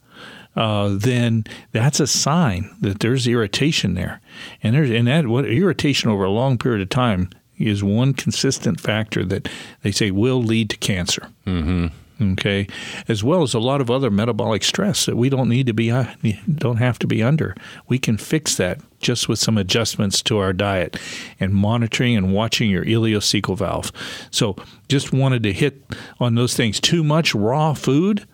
[0.57, 4.23] uh, then that's a sign that there's irritation there,
[4.63, 8.81] and there's and that what irritation over a long period of time is one consistent
[8.81, 9.51] factor that
[9.83, 11.29] they say will lead to cancer.
[11.47, 11.89] Mm-hmm
[12.21, 12.67] okay,
[13.09, 15.91] as well as a lot of other metabolic stress that we don't need to be
[15.91, 16.07] uh,
[16.55, 17.55] don't have to be under.
[17.89, 20.97] We can fix that just with some adjustments to our diet
[21.39, 23.93] and monitoring and watching your ileocecal valve.
[24.31, 24.57] So,
[24.89, 25.83] just wanted to hit
[26.19, 26.81] on those things.
[26.81, 28.27] Too much raw food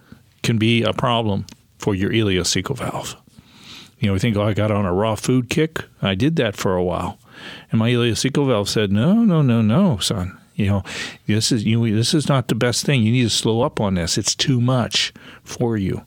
[0.42, 1.44] can be a problem
[1.78, 3.16] for your ileocecal valve.
[3.98, 5.84] You know, we think, oh, I got on a raw food kick.
[6.00, 7.18] I did that for a while.
[7.70, 10.38] And my ileocecal valve said, no, no, no, no, son.
[10.54, 10.82] You know,
[11.26, 11.94] this is you.
[11.94, 13.02] This is not the best thing.
[13.02, 14.18] You need to slow up on this.
[14.18, 16.04] It's too much for you.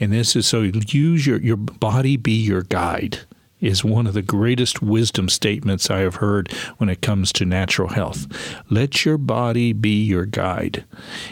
[0.00, 3.20] And this is so use your your body be your guide
[3.60, 7.88] is one of the greatest wisdom statements I have heard when it comes to natural
[7.88, 8.26] health.
[8.70, 10.84] Let your body be your guide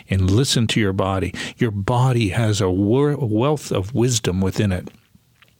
[0.08, 1.34] and listen to your body.
[1.58, 4.88] Your body has a wealth of wisdom within it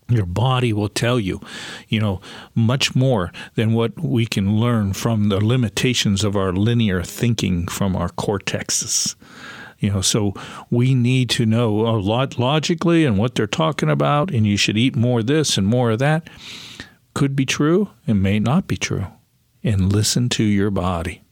[0.08, 1.40] your body will tell you,
[1.88, 2.20] you know,
[2.54, 7.96] much more than what we can learn from the limitations of our linear thinking from
[7.96, 9.14] our cortexes.
[9.84, 10.32] You know, so
[10.70, 14.78] we need to know a lot logically and what they're talking about, and you should
[14.78, 16.30] eat more of this and more of that.
[17.12, 19.08] Could be true and may not be true.
[19.62, 21.22] And listen to your body.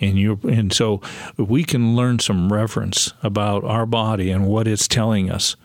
[0.00, 1.02] And you and so
[1.36, 5.56] we can learn some reverence about our body and what it's telling us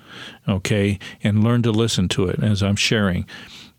[0.48, 3.26] okay, and learn to listen to it as I'm sharing,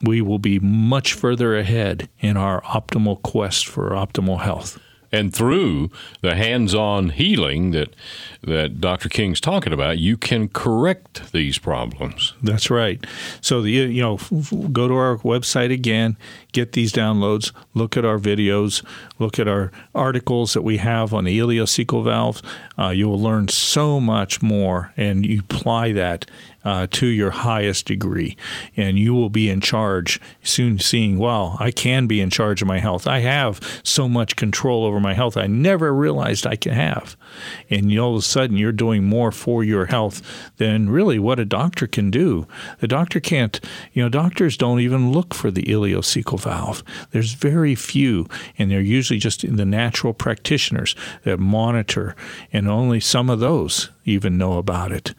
[0.03, 4.79] we will be much further ahead in our optimal quest for optimal health
[5.17, 7.95] and through the hands-on healing that
[8.43, 9.09] that Dr.
[9.09, 12.35] King's talking about, you can correct these problems.
[12.43, 13.05] That's right.
[13.41, 14.19] So the you know
[14.69, 16.17] go to our website again,
[16.53, 18.85] get these downloads, look at our videos,
[19.19, 22.43] look at our articles that we have on the ileocecal valve.
[22.79, 26.27] Uh, you will learn so much more, and you apply that
[26.67, 28.37] uh, to your highest degree.
[28.77, 32.67] And you will be in charge soon, seeing, wow, I can be in charge of
[32.67, 33.07] my health.
[33.07, 37.17] I have so much control over my health I never realized I can have.
[37.71, 40.21] And all of a sudden, you're doing more for your health
[40.57, 42.49] than really what a doctor can do.
[42.81, 43.61] The doctor can't,
[43.93, 46.83] you know, doctors don't even look for the ileocecal valve.
[47.13, 48.27] There's very few,
[48.59, 52.17] and they're usually just in the natural practitioners that monitor,
[52.53, 55.15] and only some of those even know about it.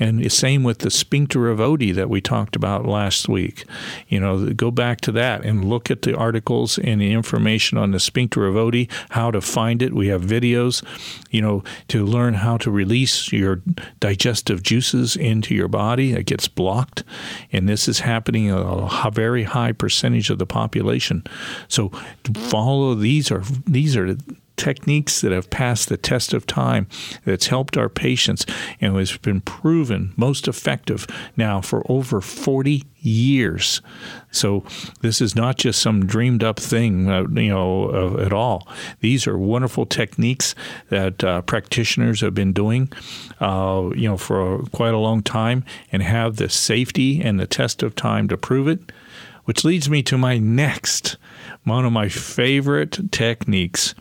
[0.00, 3.64] And the same with the sphincter of Oddi that we talked about last week.
[4.08, 7.90] You know, go back to that and look at the articles and the information on
[7.90, 9.92] the sphincter of Oddi, how to find it.
[9.92, 10.84] We have videos,
[11.30, 13.60] you know, to learn how to release your
[13.98, 16.12] digestive juices into your body.
[16.12, 17.02] It gets blocked.
[17.50, 21.24] And this is happening in a very high percentage of the population.
[21.66, 21.90] So
[22.34, 24.16] follow these are these are
[24.58, 26.86] techniques that have passed the test of time
[27.24, 28.44] that's helped our patients
[28.80, 33.80] and has been proven most effective now for over 40 years.
[34.30, 34.64] So
[35.00, 38.68] this is not just some dreamed up thing, uh, you know, uh, at all.
[39.00, 40.54] These are wonderful techniques
[40.90, 42.92] that uh, practitioners have been doing,
[43.40, 47.82] uh, you know, for quite a long time and have the safety and the test
[47.82, 48.92] of time to prove it.
[49.44, 51.16] Which leads me to my next,
[51.64, 53.94] one of my favorite techniques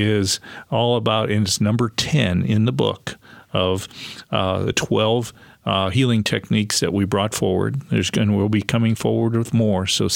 [0.00, 3.16] is all about, and it's number 10 in the book
[3.52, 3.88] of
[4.30, 5.32] uh, the 12
[5.66, 7.80] uh, healing techniques that we brought forward.
[7.90, 9.86] There's and we'll be coming forward with more.
[9.86, 10.08] So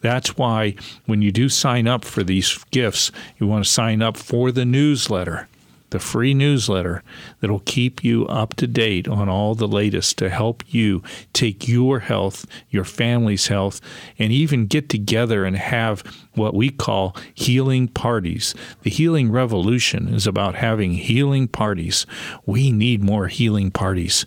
[0.00, 0.74] that's why
[1.06, 4.64] when you do sign up for these gifts, you want to sign up for the
[4.64, 5.48] newsletter.
[5.90, 7.02] the free newsletter
[7.42, 11.02] that'll keep you up to date on all the latest to help you
[11.32, 13.80] take your health, your family's health,
[14.18, 16.02] and even get together and have
[16.34, 18.54] what we call healing parties.
[18.82, 22.06] The healing revolution is about having healing parties.
[22.46, 24.24] We need more healing parties.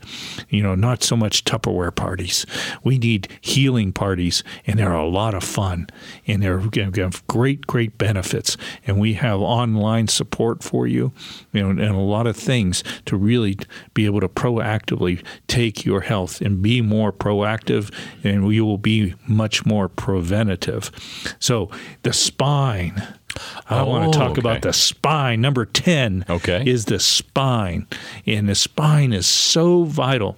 [0.50, 2.46] You know, not so much Tupperware parties.
[2.84, 5.88] We need healing parties, and they're a lot of fun,
[6.28, 8.58] and they're going to have great, great benefits.
[8.86, 11.14] And we have online support for you,
[11.54, 13.58] you know, and a lot of things to really
[13.94, 19.16] be able to proactively take your health and be more proactive, and we will be
[19.28, 20.92] much more preventative.
[21.40, 21.70] So
[22.04, 23.08] the spine.
[23.70, 24.40] I oh, want to talk okay.
[24.40, 25.42] about the spine.
[25.42, 26.64] Number 10 okay.
[26.66, 27.86] is the spine.
[28.26, 30.38] And the spine is so vital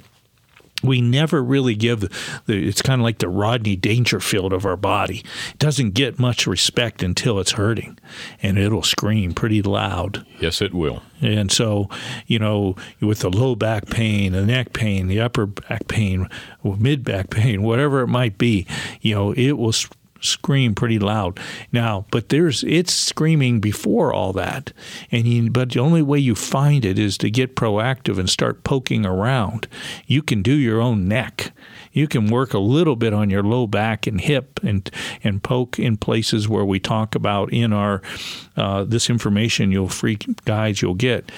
[0.84, 2.10] we never really give the,
[2.48, 5.24] it's kind of like the Rodney Dangerfield of our body.
[5.50, 7.98] It doesn't get much respect until it's hurting
[8.44, 10.26] and it'll scream pretty loud.
[10.40, 11.02] Yes, it will.
[11.20, 11.90] And so,
[12.28, 16.30] you know, with the low back pain, the neck pain, the upper back pain,
[16.64, 18.68] mid back pain, whatever it might be,
[19.02, 19.74] you know, it will
[20.22, 21.40] scream pretty loud.
[21.72, 24.74] Now but there's it's screaming before all that.
[25.12, 28.64] And you, but the only way you find it is to get proactive and start
[28.64, 29.68] poking around.
[30.06, 31.52] You can do your own neck.
[31.92, 34.90] You can work a little bit on your low back and hip and
[35.24, 38.02] and poke in places where we talk about in our
[38.56, 41.32] uh, this information you'll free guides you'll get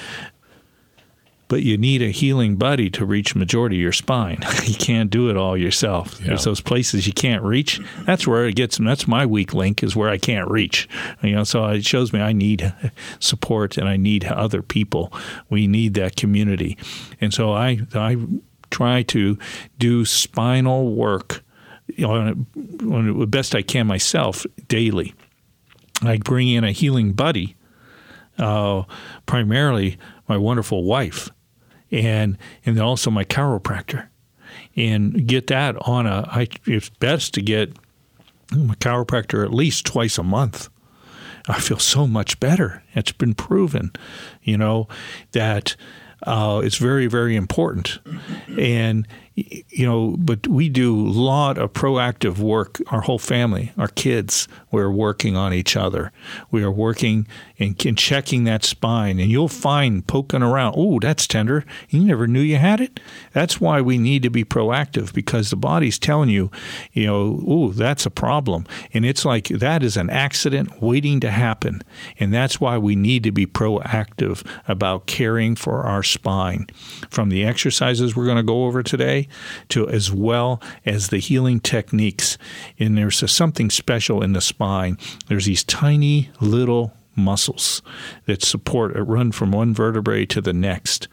[1.49, 4.37] but you need a healing buddy to reach majority of your spine.
[4.63, 6.17] you can't do it all yourself.
[6.21, 6.27] Yeah.
[6.27, 7.81] There's those places you can't reach.
[8.05, 8.77] That's where it gets.
[8.77, 10.87] And that's my weak link is where I can't reach.
[11.21, 12.73] You know, so it shows me I need
[13.19, 15.11] support and I need other people.
[15.49, 16.77] We need that community,
[17.19, 18.17] and so I I
[18.69, 19.37] try to
[19.79, 21.43] do spinal work.
[21.87, 22.45] You know,
[22.95, 25.15] on the best I can myself daily.
[26.03, 27.55] I bring in a healing buddy,
[28.37, 28.83] uh,
[29.25, 29.97] primarily
[30.27, 31.29] my wonderful wife
[31.91, 34.07] and and then also my chiropractor,
[34.75, 36.27] and get that on a.
[36.27, 37.75] I, it's best to get
[38.51, 40.69] my chiropractor at least twice a month.
[41.47, 42.83] I feel so much better.
[42.93, 43.91] It's been proven,
[44.43, 44.87] you know,
[45.31, 45.75] that
[46.23, 47.99] uh, it's very very important,
[48.57, 52.81] and you know, but we do a lot of proactive work.
[52.87, 56.11] Our whole family, our kids, we're working on each other.
[56.51, 57.27] We are working
[57.59, 60.75] and, and checking that spine, and you'll find poking around.
[60.77, 61.65] Oh, that's tender.
[61.89, 62.99] You never knew you had it.
[63.33, 66.49] That's why we need to be proactive because the body's telling you,
[66.93, 71.31] you know, oh, that's a problem, and it's like that is an accident waiting to
[71.31, 71.81] happen,
[72.19, 76.67] and that's why we need to be proactive about caring for our spine.
[77.09, 79.27] From the exercises we're going to go over today
[79.69, 82.37] to as well as the healing techniques.
[82.77, 84.97] And there's something special in the spine.
[85.27, 87.81] There's these tiny little muscles
[88.25, 91.07] that support a run from one vertebrae to the next.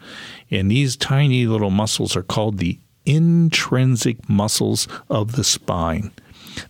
[0.49, 6.11] And these tiny little muscles are called the intrinsic muscles of the spine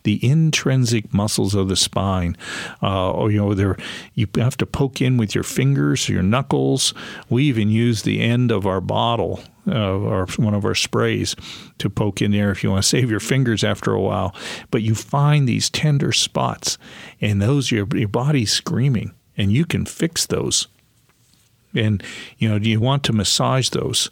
[0.03, 2.35] the intrinsic muscles of the spine.
[2.81, 3.77] Uh, or, you know, there
[4.13, 6.93] you have to poke in with your fingers, your knuckles.
[7.29, 11.35] We even use the end of our bottle uh, or one of our sprays
[11.79, 14.35] to poke in there if you want to save your fingers after a while.
[14.71, 16.77] But you find these tender spots,
[17.21, 20.67] and those your your body's screaming, and you can fix those.
[21.75, 22.01] And
[22.38, 24.09] you know you want to massage those.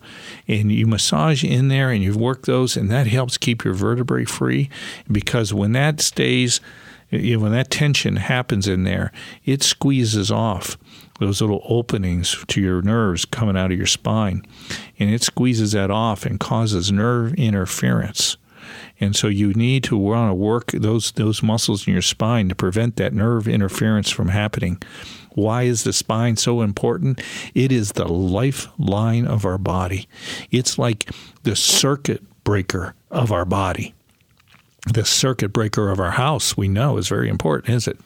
[0.47, 4.26] And you massage in there and you work those and that helps keep your vertebrae
[4.26, 4.69] free
[5.11, 6.61] because when that stays
[7.11, 9.11] you know, when that tension happens in there
[9.45, 10.78] it squeezes off
[11.19, 14.45] those little openings to your nerves coming out of your spine.
[14.99, 18.38] And it squeezes that off and causes nerve interference
[18.99, 22.55] and so you need to want to work those those muscles in your spine to
[22.55, 24.82] prevent that nerve interference from happening
[25.36, 27.22] why is the spine so important?
[27.53, 30.07] It is the lifeline of our body.
[30.49, 31.09] It's like
[31.43, 33.93] the circuit breaker of our body.
[34.93, 37.99] The circuit breaker of our house, we know, is very important, is it?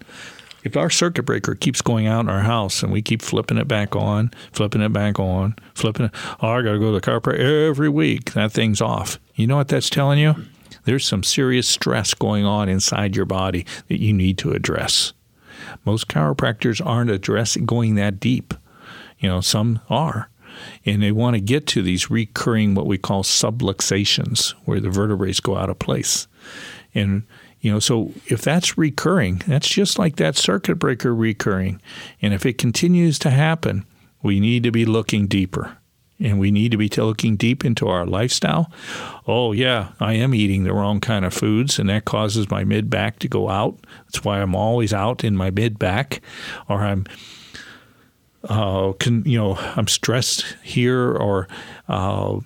[0.63, 3.67] If our circuit breaker keeps going out in our house and we keep flipping it
[3.67, 7.01] back on, flipping it back on, flipping it, oh, I got to go to the
[7.01, 9.19] chiropractor every week, that thing's off.
[9.39, 10.35] You know what that's telling you?
[10.83, 15.13] There's some serious stress going on inside your body that you need to address.
[15.85, 18.53] Most chiropractors aren't addressing going that deep.
[19.17, 20.29] You know, some are.
[20.85, 25.31] And they want to get to these recurring, what we call subluxations, where the vertebrae
[25.41, 26.27] go out of place.
[26.93, 27.23] And,
[27.61, 31.81] you know, so if that's recurring, that's just like that circuit breaker recurring.
[32.21, 33.85] And if it continues to happen,
[34.21, 35.77] we need to be looking deeper
[36.19, 38.71] and we need to be looking deep into our lifestyle.
[39.27, 42.89] Oh, yeah, I am eating the wrong kind of foods, and that causes my mid
[42.89, 43.77] back to go out.
[44.05, 46.21] That's why I'm always out in my mid back,
[46.67, 47.05] or I'm
[48.45, 51.47] uh, can you know I'm stressed here, or
[51.87, 52.39] uh,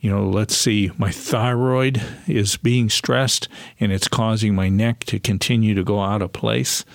[0.00, 3.48] you know, let's see, my thyroid is being stressed
[3.78, 6.86] and it's causing my neck to continue to go out of place.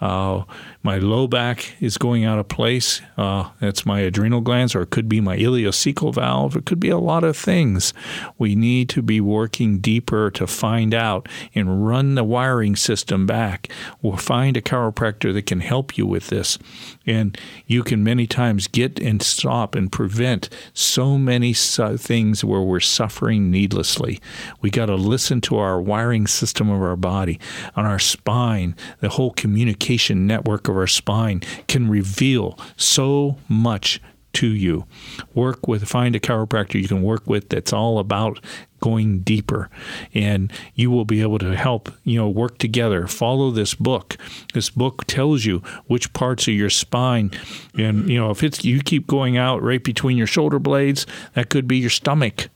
[0.00, 0.44] Uh,
[0.82, 3.00] my low back is going out of place.
[3.16, 6.56] Uh, that's my adrenal glands, or it could be my ileocecal valve.
[6.56, 7.94] It could be a lot of things.
[8.36, 13.70] We need to be working deeper to find out and run the wiring system back.
[14.00, 16.58] We'll find a chiropractor that can help you with this.
[17.06, 22.80] And you can many times get and stop and prevent so many things where we're
[22.80, 24.20] suffering needlessly.
[24.60, 27.38] We got to listen to our wiring system of our body,
[27.76, 34.00] on our spine, the whole communication network of our spine can reveal so much
[34.34, 34.86] to you.
[35.34, 38.44] Work with, find a chiropractor you can work with that's all about
[38.80, 39.70] going deeper.
[40.14, 43.06] And you will be able to help you know work together.
[43.06, 44.16] Follow this book.
[44.54, 47.30] This book tells you which parts of your spine.
[47.76, 51.48] And you know if it's you keep going out right between your shoulder blades that
[51.48, 52.48] could be your stomach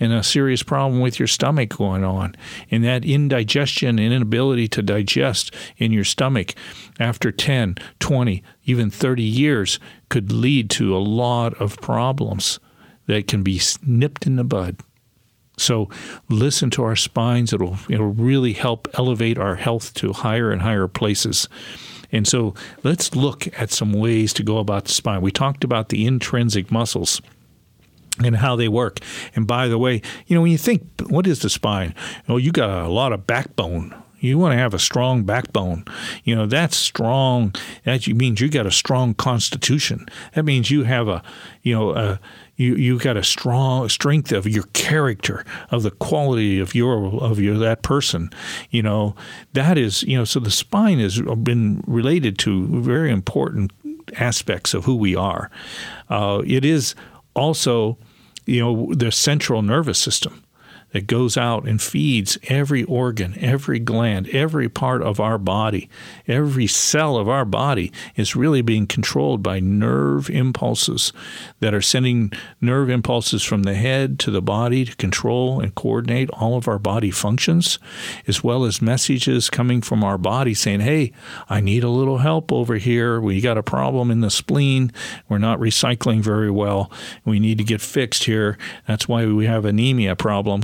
[0.00, 2.34] and a serious problem with your stomach going on.
[2.70, 6.54] And that indigestion and inability to digest in your stomach
[6.98, 9.78] after 10, 20, even 30 years
[10.08, 12.58] could lead to a lot of problems
[13.06, 14.76] that can be nipped in the bud.
[15.56, 15.88] So
[16.28, 17.52] listen to our spines.
[17.52, 21.48] It'll, it'll really help elevate our health to higher and higher places.
[22.10, 25.20] And so let's look at some ways to go about the spine.
[25.20, 27.20] We talked about the intrinsic muscles
[28.22, 29.00] and how they work.
[29.34, 31.94] And by the way, you know, when you think, what is the spine?
[32.28, 33.94] Well, you got a lot of backbone.
[34.20, 35.84] You want to have a strong backbone.
[36.22, 37.54] You know, that's strong.
[37.84, 40.06] That means you got a strong constitution.
[40.32, 41.22] That means you have a,
[41.62, 42.20] you know, a,
[42.56, 47.38] you you got a strong strength of your character, of the quality of your of
[47.38, 48.30] your that person.
[48.70, 49.14] You know,
[49.52, 53.72] that is, you know, so the spine has been related to very important
[54.16, 55.50] aspects of who we are.
[56.08, 56.94] Uh, it is
[57.34, 57.98] also,
[58.46, 60.42] you know, the central nervous system
[60.94, 65.90] that goes out and feeds every organ, every gland, every part of our body.
[66.28, 71.12] Every cell of our body is really being controlled by nerve impulses
[71.58, 76.30] that are sending nerve impulses from the head to the body to control and coordinate
[76.30, 77.80] all of our body functions,
[78.28, 81.10] as well as messages coming from our body saying, Hey,
[81.48, 83.20] I need a little help over here.
[83.20, 84.92] We got a problem in the spleen.
[85.28, 86.88] We're not recycling very well.
[87.24, 88.56] We need to get fixed here.
[88.86, 90.62] That's why we have anemia problem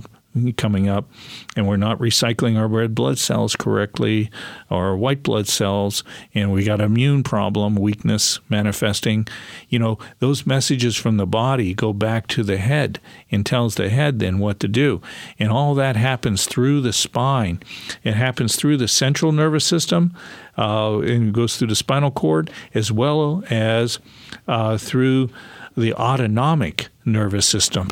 [0.57, 1.11] coming up,
[1.57, 4.31] and we're not recycling our red blood cells correctly
[4.69, 6.05] or white blood cells,
[6.35, 9.27] and we got immune problem, weakness manifesting.
[9.69, 13.01] You know, those messages from the body go back to the head
[13.31, 15.01] and tells the head then what to do.
[15.39, 17.61] And all that happens through the spine.
[18.05, 20.15] It happens through the central nervous system,
[20.57, 23.99] uh, and goes through the spinal cord, as well as
[24.47, 25.31] uh, through
[25.77, 27.89] the autonomic nervous system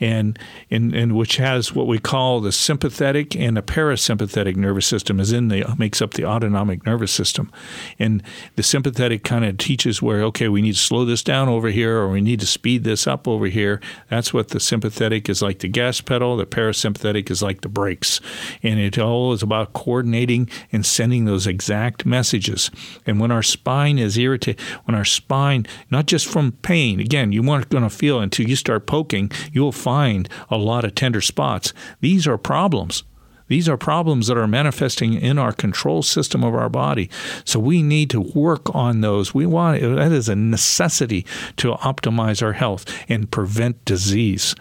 [0.00, 0.38] and,
[0.70, 5.32] and, and which has what we call the sympathetic and the parasympathetic nervous system is
[5.32, 7.50] in the makes up the autonomic nervous system,
[7.98, 8.22] and
[8.56, 11.98] the sympathetic kind of teaches where okay we need to slow this down over here
[11.98, 13.80] or we need to speed this up over here.
[14.08, 16.36] That's what the sympathetic is like the gas pedal.
[16.36, 18.20] The parasympathetic is like the brakes,
[18.62, 22.70] and it all is about coordinating and sending those exact messages.
[23.06, 27.48] And when our spine is irritated, when our spine not just from pain again you
[27.50, 31.72] aren't going to feel until you start poking, you'll find a lot of tender spots.
[32.02, 33.04] These are problems.
[33.48, 37.10] These are problems that are manifesting in our control system of our body.
[37.44, 39.34] So we need to work on those.
[39.34, 41.26] We want that is a necessity
[41.56, 44.54] to optimize our health and prevent disease.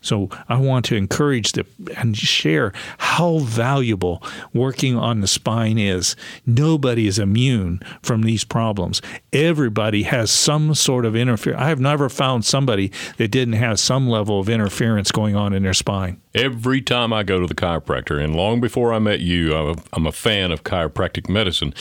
[0.00, 1.66] So I want to encourage the,
[1.96, 4.22] and share how valuable
[4.52, 6.16] working on the spine is.
[6.46, 9.00] Nobody is immune from these problems.
[9.32, 11.60] Everybody has some sort of interference.
[11.60, 15.62] I have never found somebody that didn't have some level of interference going on in
[15.62, 19.54] their spine every time I go to the chiropractor, and long before I met you,
[19.54, 21.74] I'm a, fan of chiropractic medicine.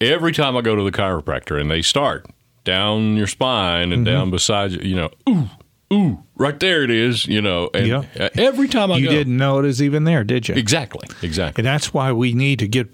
[0.00, 2.26] Every time I go to the chiropractor and they start
[2.64, 4.14] down your spine and mm-hmm.
[4.14, 5.48] down beside you, you know, ooh,
[5.92, 7.70] ooh, right there it is, you know.
[7.74, 8.04] And yeah.
[8.18, 10.54] Uh, every time I you go, didn't know it was even there, did you?
[10.54, 11.60] Exactly, exactly.
[11.60, 12.88] And that's why we need to get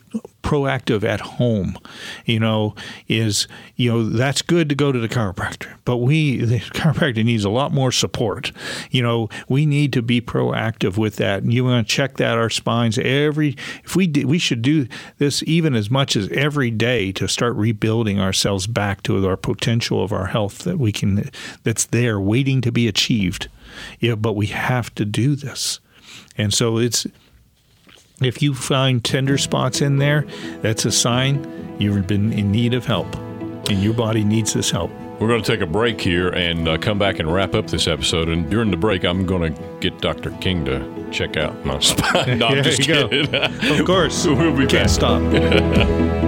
[0.46, 1.76] proactive at home.
[2.24, 2.74] You know,
[3.08, 7.44] is you know that's good to go to the chiropractor, but we the chiropractor needs
[7.44, 8.52] a lot more support.
[8.90, 11.42] You know, we need to be proactive with that.
[11.42, 13.56] And you want to check that our spines every.
[13.84, 14.86] If we did, we should do
[15.18, 20.02] this even as much as every day to start rebuilding ourselves back to our potential
[20.02, 21.30] of our health that we can
[21.64, 23.35] that's there waiting to be achieved.
[24.00, 25.80] Yeah, but we have to do this.
[26.38, 27.06] And so it's
[28.22, 30.26] if you find tender spots in there,
[30.62, 33.14] that's a sign you've been in need of help.
[33.68, 34.90] And your body needs this help.
[35.18, 37.88] We're going to take a break here and uh, come back and wrap up this
[37.88, 38.28] episode.
[38.28, 40.30] And during the break, I'm going to get Dr.
[40.42, 42.38] King to check out my spine.
[42.38, 43.34] No, I'm just kidding.
[43.34, 44.26] of course.
[44.26, 44.88] we'll be Can't back.
[44.90, 46.25] stop.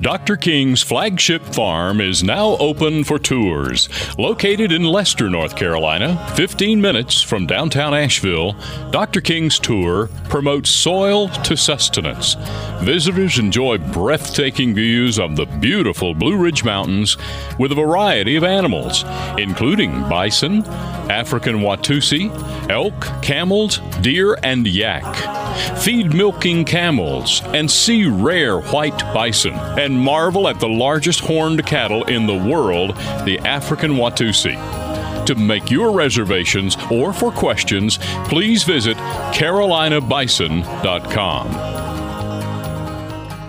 [0.00, 0.38] Dr.
[0.38, 3.90] King's flagship farm is now open for tours.
[4.16, 8.56] Located in Leicester, North Carolina, 15 minutes from downtown Asheville,
[8.92, 9.20] Dr.
[9.20, 12.34] King's tour promotes soil to sustenance.
[12.80, 17.18] Visitors enjoy breathtaking views of the beautiful Blue Ridge Mountains
[17.58, 19.04] with a variety of animals,
[19.36, 20.64] including bison,
[21.10, 22.30] African Watusi,
[22.70, 25.04] elk, camels, deer, and yak.
[25.78, 32.04] Feed milking camels and see rare white bison and marvel at the largest horned cattle
[32.04, 34.56] in the world, the African Watusi.
[35.26, 38.96] To make your reservations or for questions, please visit
[39.32, 41.50] carolinabison.com.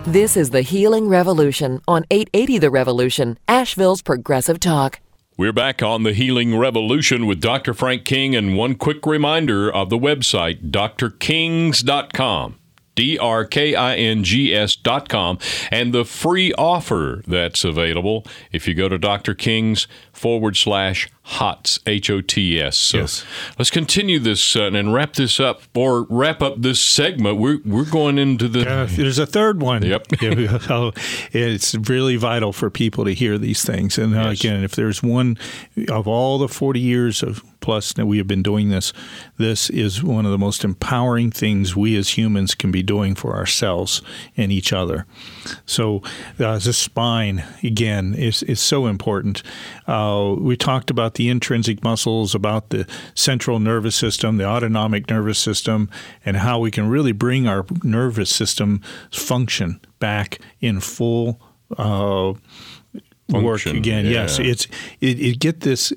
[0.05, 4.99] This is the Healing Revolution on 880 The Revolution, Asheville's Progressive Talk.
[5.37, 7.73] We're back on the Healing Revolution with Dr.
[7.73, 12.57] Frank King, and one quick reminder of the website, drkings.com.
[12.95, 15.37] D R K I N G S dot com,
[15.71, 19.33] and the free offer that's available if you go to Dr.
[19.33, 22.77] King's forward slash HOTS, H O T S.
[22.77, 23.25] So Yes.
[23.57, 27.37] let's continue this uh, and wrap this up, or wrap up this segment.
[27.37, 28.69] We're, we're going into the.
[28.69, 29.83] Uh, there's a third one.
[29.83, 30.07] Yep.
[31.33, 33.97] It's really vital for people to hear these things.
[33.97, 34.39] And uh, Yes.
[34.41, 35.37] again, if there's one
[35.89, 38.91] of all the 40 years of plus that we have been doing this,
[39.41, 43.35] this is one of the most empowering things we as humans can be doing for
[43.35, 44.01] ourselves
[44.37, 45.05] and each other.
[45.65, 46.01] So
[46.39, 49.43] uh, the spine again is is so important.
[49.87, 55.39] Uh, we talked about the intrinsic muscles, about the central nervous system, the autonomic nervous
[55.39, 55.89] system,
[56.25, 58.81] and how we can really bring our nervous system
[59.11, 61.41] function back in full.
[61.77, 62.33] Uh,
[63.29, 64.05] work Function, again.
[64.05, 64.67] Yes, it's
[64.99, 65.93] it, it get this.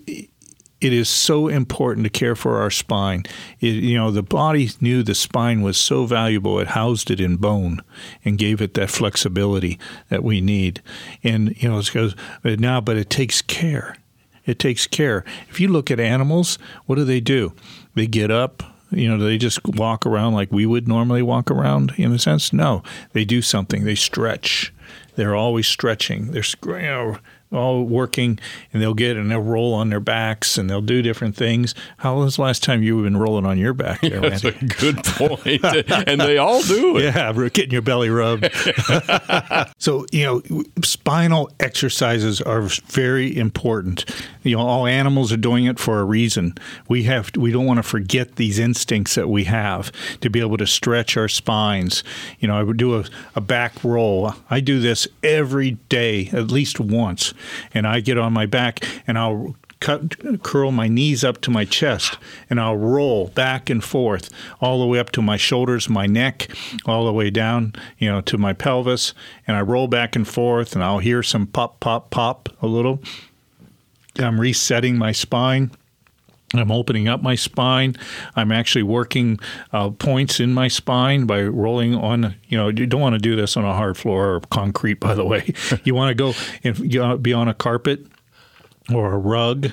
[0.84, 3.24] It is so important to care for our spine.
[3.58, 7.36] It, you know, the body knew the spine was so valuable; it housed it in
[7.36, 7.80] bone
[8.22, 9.78] and gave it that flexibility
[10.10, 10.82] that we need.
[11.22, 12.14] And you know, it goes
[12.44, 13.96] now, but it takes care.
[14.44, 15.24] It takes care.
[15.48, 17.54] If you look at animals, what do they do?
[17.94, 18.62] They get up.
[18.90, 22.18] You know, do they just walk around like we would normally walk around in a
[22.18, 22.52] sense?
[22.52, 22.82] No,
[23.14, 23.84] they do something.
[23.84, 24.70] They stretch.
[25.16, 26.32] They're always stretching.
[26.32, 27.18] They're you know,
[27.54, 28.38] all working,
[28.72, 31.74] and they'll get and they'll roll on their backs and they'll do different things.
[31.98, 35.02] How was the last time you've been rolling on your back there, That's a good
[35.04, 35.64] point.
[36.08, 37.04] and they all do it.
[37.04, 38.50] Yeah, getting your belly rubbed.
[39.78, 44.04] so, you know, spinal exercises are very important.
[44.42, 46.54] You know, all animals are doing it for a reason.
[46.88, 49.90] We have we don't want to forget these instincts that we have
[50.20, 52.04] to be able to stretch our spines.
[52.40, 54.34] You know, I would do a, a back roll.
[54.50, 57.32] I do this every day, at least once.
[57.72, 61.66] And I get on my back and I'll cut, curl my knees up to my
[61.66, 62.16] chest,
[62.48, 64.30] and I'll roll back and forth
[64.60, 66.48] all the way up to my shoulders, my neck,
[66.86, 69.12] all the way down, you know, to my pelvis,
[69.46, 73.00] and I roll back and forth, and I'll hear some pop, pop, pop a little.
[74.18, 75.70] I'm resetting my spine.
[76.60, 77.96] I'm opening up my spine.
[78.36, 79.38] I'm actually working
[79.72, 82.36] uh, points in my spine by rolling on.
[82.48, 85.14] You know, you don't want to do this on a hard floor or concrete, by
[85.14, 85.52] the way.
[85.84, 88.06] you want to go and you be on a carpet
[88.92, 89.72] or a rug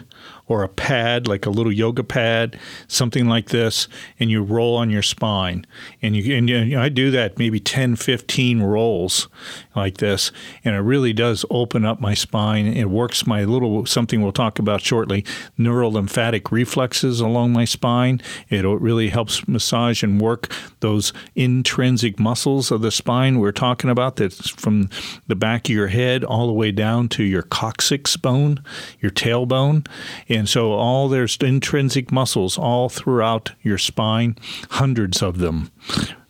[0.52, 3.88] or a pad like a little yoga pad something like this
[4.20, 5.66] and you roll on your spine.
[6.02, 9.30] And you and you know, I do that maybe 10 15 rolls
[9.76, 10.32] like this
[10.66, 12.68] and it really does open up my spine.
[12.68, 15.24] It works my little something we'll talk about shortly
[15.58, 18.22] neural lymphatic reflexes along my spine.
[18.50, 24.18] It really helps massage and work those intrinsic muscles of the spine we're talking about
[24.18, 24.90] that's from
[25.28, 28.62] the back of your head all the way down to your coccyx bone
[29.00, 29.88] your tailbone.
[30.30, 34.38] And so all there's intrinsic muscles all throughout your spine
[34.72, 35.72] hundreds of them.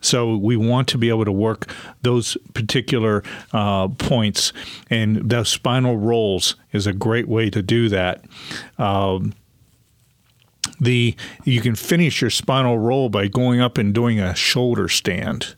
[0.00, 4.52] So we want to be able to work those particular uh, points.
[4.90, 8.24] And those spinal rolls is a great way to do that.
[8.78, 9.34] Um,
[10.80, 15.54] the you can finish your spinal roll by going up and doing a shoulder stand.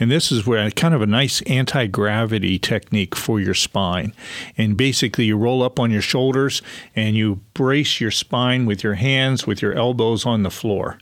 [0.00, 4.14] And this is where kind of a nice anti gravity technique for your spine.
[4.56, 6.62] And basically, you roll up on your shoulders
[6.94, 10.98] and you brace your spine with your hands, with your elbows on the floor,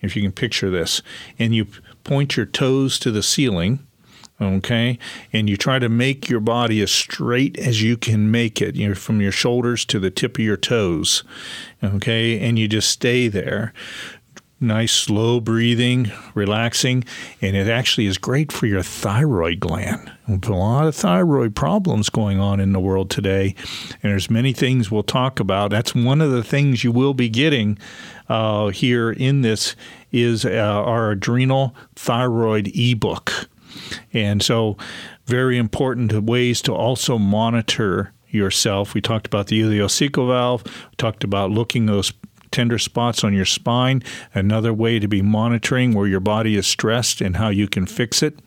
[0.00, 1.00] if you can picture this.
[1.38, 1.66] And you
[2.04, 3.86] point your toes to the ceiling
[4.40, 4.98] okay
[5.32, 8.88] and you try to make your body as straight as you can make it you
[8.88, 11.22] know from your shoulders to the tip of your toes
[11.82, 13.72] okay and you just stay there
[14.64, 17.04] nice slow breathing relaxing
[17.40, 20.10] and it actually is great for your thyroid gland.
[20.26, 23.54] There's a lot of thyroid problems going on in the world today
[24.02, 25.70] and there's many things we'll talk about.
[25.70, 27.78] That's one of the things you will be getting
[28.28, 29.76] uh, here in this
[30.10, 33.48] is uh, our adrenal thyroid ebook.
[34.12, 34.76] And so,
[35.26, 38.94] very important ways to also monitor yourself.
[38.94, 42.12] We talked about the ileocecal valve, we talked about looking those
[42.54, 44.02] tender spots on your spine,
[44.32, 48.22] another way to be monitoring where your body is stressed and how you can fix
[48.22, 48.38] it.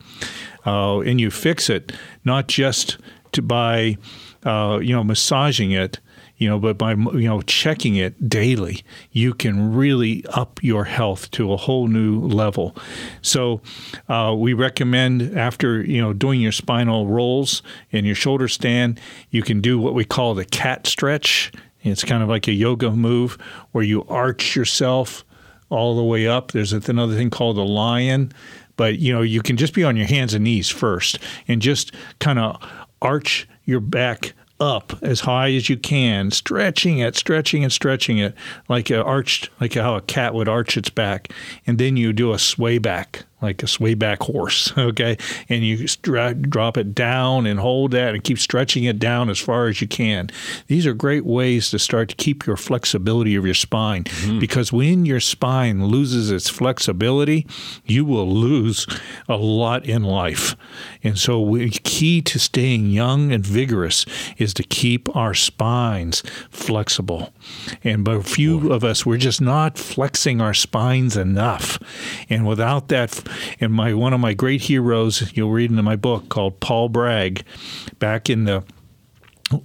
[0.66, 1.92] Uh, and you fix it
[2.24, 2.98] not just
[3.32, 3.96] to by
[4.44, 6.00] uh, you know massaging it
[6.38, 11.30] you know, but by you know checking it daily, you can really up your health
[11.32, 12.76] to a whole new level.
[13.22, 13.60] So
[14.08, 19.00] uh, we recommend after you know doing your spinal rolls and your shoulder stand,
[19.30, 21.52] you can do what we call the cat stretch.
[21.88, 23.38] It's kind of like a yoga move
[23.72, 25.24] where you arch yourself
[25.70, 26.52] all the way up.
[26.52, 28.32] There's another thing called the lion,
[28.76, 31.92] but you know you can just be on your hands and knees first and just
[32.20, 32.56] kind of
[33.02, 38.34] arch your back up as high as you can, stretching it, stretching and stretching it
[38.68, 41.32] like a arched, like how a cat would arch its back,
[41.66, 45.16] and then you do a sway back like a swayback horse, okay?
[45.48, 49.68] And you drop it down and hold that and keep stretching it down as far
[49.68, 50.30] as you can.
[50.66, 54.38] These are great ways to start to keep your flexibility of your spine mm-hmm.
[54.38, 57.46] because when your spine loses its flexibility,
[57.84, 58.86] you will lose
[59.28, 60.56] a lot in life.
[61.02, 64.04] And so, we, key to staying young and vigorous
[64.36, 67.32] is to keep our spines flexible.
[67.84, 71.78] And but a few of us, we're just not flexing our spines enough.
[72.28, 73.27] And without that
[73.60, 77.44] and my one of my great heroes, you'll read in my book called Paul Bragg,
[77.98, 78.64] back in the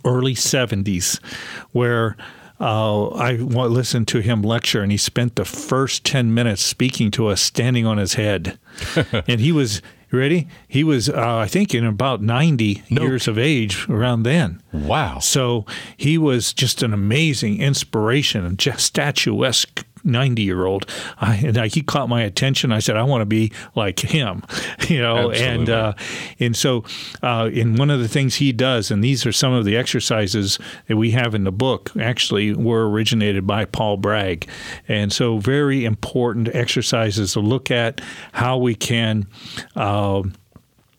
[0.06, 1.24] early 70s,
[1.72, 2.16] where
[2.60, 7.28] uh, I listened to him lecture, and he spent the first 10 minutes speaking to
[7.28, 8.58] us standing on his head.
[9.28, 10.48] and he was ready?
[10.68, 13.04] He was, uh, I think, in about 90 nope.
[13.04, 14.62] years of age around then.
[14.72, 15.20] Wow.
[15.20, 15.66] So
[15.98, 20.86] he was just an amazing inspiration, just statuesque 90 year old.
[21.18, 22.72] I, and I, he caught my attention.
[22.72, 24.44] I said, I want to be like him,
[24.88, 25.44] you know, Absolutely.
[25.44, 25.94] and, uh,
[26.40, 26.84] and so,
[27.22, 30.60] uh, in one of the things he does, and these are some of the exercises
[30.88, 34.48] that we have in the book, actually were originated by Paul Bragg.
[34.88, 38.02] And so, very important exercises to look at
[38.34, 39.28] how we can.
[39.76, 40.24] Uh,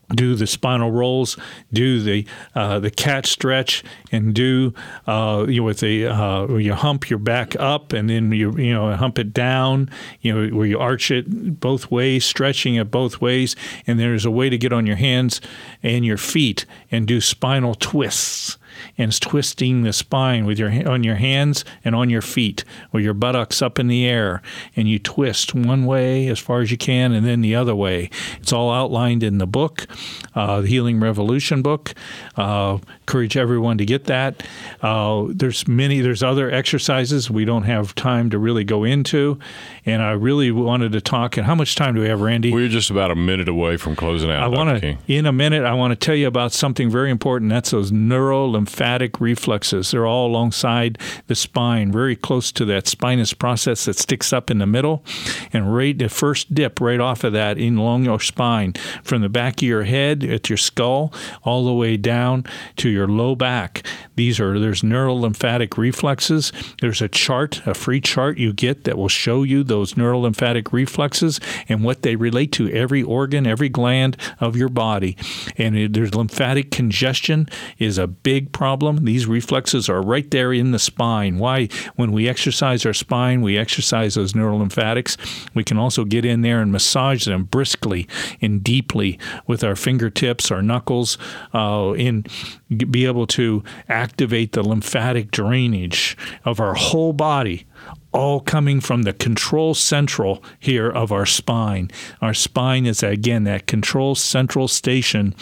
[0.09, 1.36] do the spinal rolls,
[1.72, 3.82] do the uh, the cat stretch,
[4.12, 4.74] and do
[5.07, 8.72] uh, you know, with the uh, you hump your back up and then you you
[8.72, 9.90] know hump it down,
[10.20, 14.30] you know where you arch it both ways, stretching it both ways, and there's a
[14.30, 15.40] way to get on your hands
[15.82, 18.59] and your feet and do spinal twists
[18.97, 23.14] and twisting the spine with your on your hands and on your feet, with your
[23.14, 24.43] buttocks up in the air,
[24.76, 28.11] and you twist one way as far as you can, and then the other way.
[28.41, 29.87] It's all outlined in the book,
[30.35, 31.95] uh, the Healing Revolution book.
[32.37, 34.42] Uh, encourage everyone to get that.
[34.80, 36.00] Uh, there's many.
[36.00, 39.38] There's other exercises we don't have time to really go into,
[39.84, 41.36] and I really wanted to talk.
[41.36, 42.50] And how much time do we have, Randy?
[42.50, 44.42] We're just about a minute away from closing out.
[44.42, 47.50] I want to, in a minute, I want to tell you about something very important.
[47.50, 49.90] That's those neural lymphatic reflexes.
[49.90, 54.59] They're all alongside the spine, very close to that spinous process that sticks up in
[54.59, 55.05] the middle,
[55.52, 59.28] and right the first dip right off of that in along your spine, from the
[59.28, 62.46] back of your head at your skull all the way down
[62.76, 63.86] to your low back.
[64.16, 66.53] These are there's neural lymphatic reflexes.
[66.80, 70.72] There's a chart, a free chart you get that will show you those neural lymphatic
[70.72, 75.16] reflexes and what they relate to every organ, every gland of your body.
[75.57, 79.05] And there's lymphatic congestion is a big problem.
[79.05, 81.38] These reflexes are right there in the spine.
[81.38, 81.68] Why?
[81.97, 85.16] When we exercise our spine, we exercise those neural lymphatics.
[85.55, 88.07] We can also get in there and massage them briskly
[88.40, 91.18] and deeply with our fingertips, our knuckles,
[91.53, 92.28] uh, and
[92.69, 97.67] be able to activate the lymphatic drainage of our whole body
[98.15, 101.91] all coming from the control central here of our spine.
[102.23, 105.35] Our spine is, again, that control central station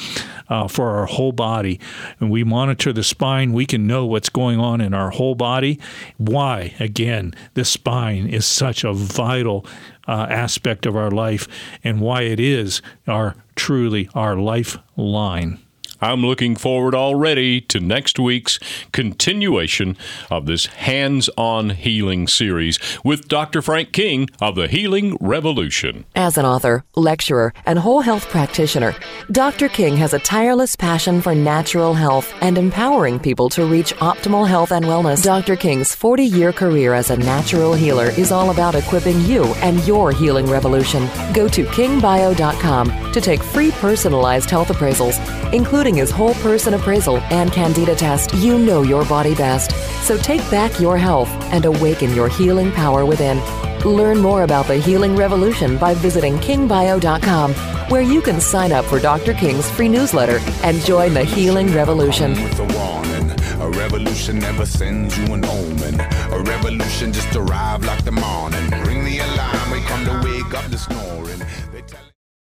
[0.48, 1.78] uh, for our whole body.
[2.18, 5.78] And we monitor the spine, we can know what's going on in our whole body.
[6.16, 6.74] Why?
[6.80, 9.66] Again, the spine is such a vital
[10.08, 11.46] uh, aspect of our life
[11.84, 15.58] and why it is our truly our lifeline.
[16.02, 18.58] I'm looking forward already to next week's
[18.90, 19.96] continuation
[20.32, 23.62] of this hands on healing series with Dr.
[23.62, 26.04] Frank King of the Healing Revolution.
[26.16, 28.96] As an author, lecturer, and whole health practitioner,
[29.30, 29.68] Dr.
[29.68, 34.72] King has a tireless passion for natural health and empowering people to reach optimal health
[34.72, 35.22] and wellness.
[35.22, 35.54] Dr.
[35.54, 40.10] King's 40 year career as a natural healer is all about equipping you and your
[40.10, 41.08] healing revolution.
[41.32, 45.16] Go to kingbio.com to take free personalized health appraisals,
[45.52, 48.34] including his whole person appraisal and candida test.
[48.34, 49.72] You know your body best.
[50.06, 53.38] So take back your health and awaken your healing power within.
[53.84, 57.54] Learn more about the healing revolution by visiting kingbio.com,
[57.90, 59.34] where you can sign up for Dr.
[59.34, 62.34] King's free newsletter and join the healing revolution.
[63.60, 66.00] A revolution never sends you an omen.
[66.00, 68.70] A revolution just arrived like the morning.
[68.86, 69.01] Ring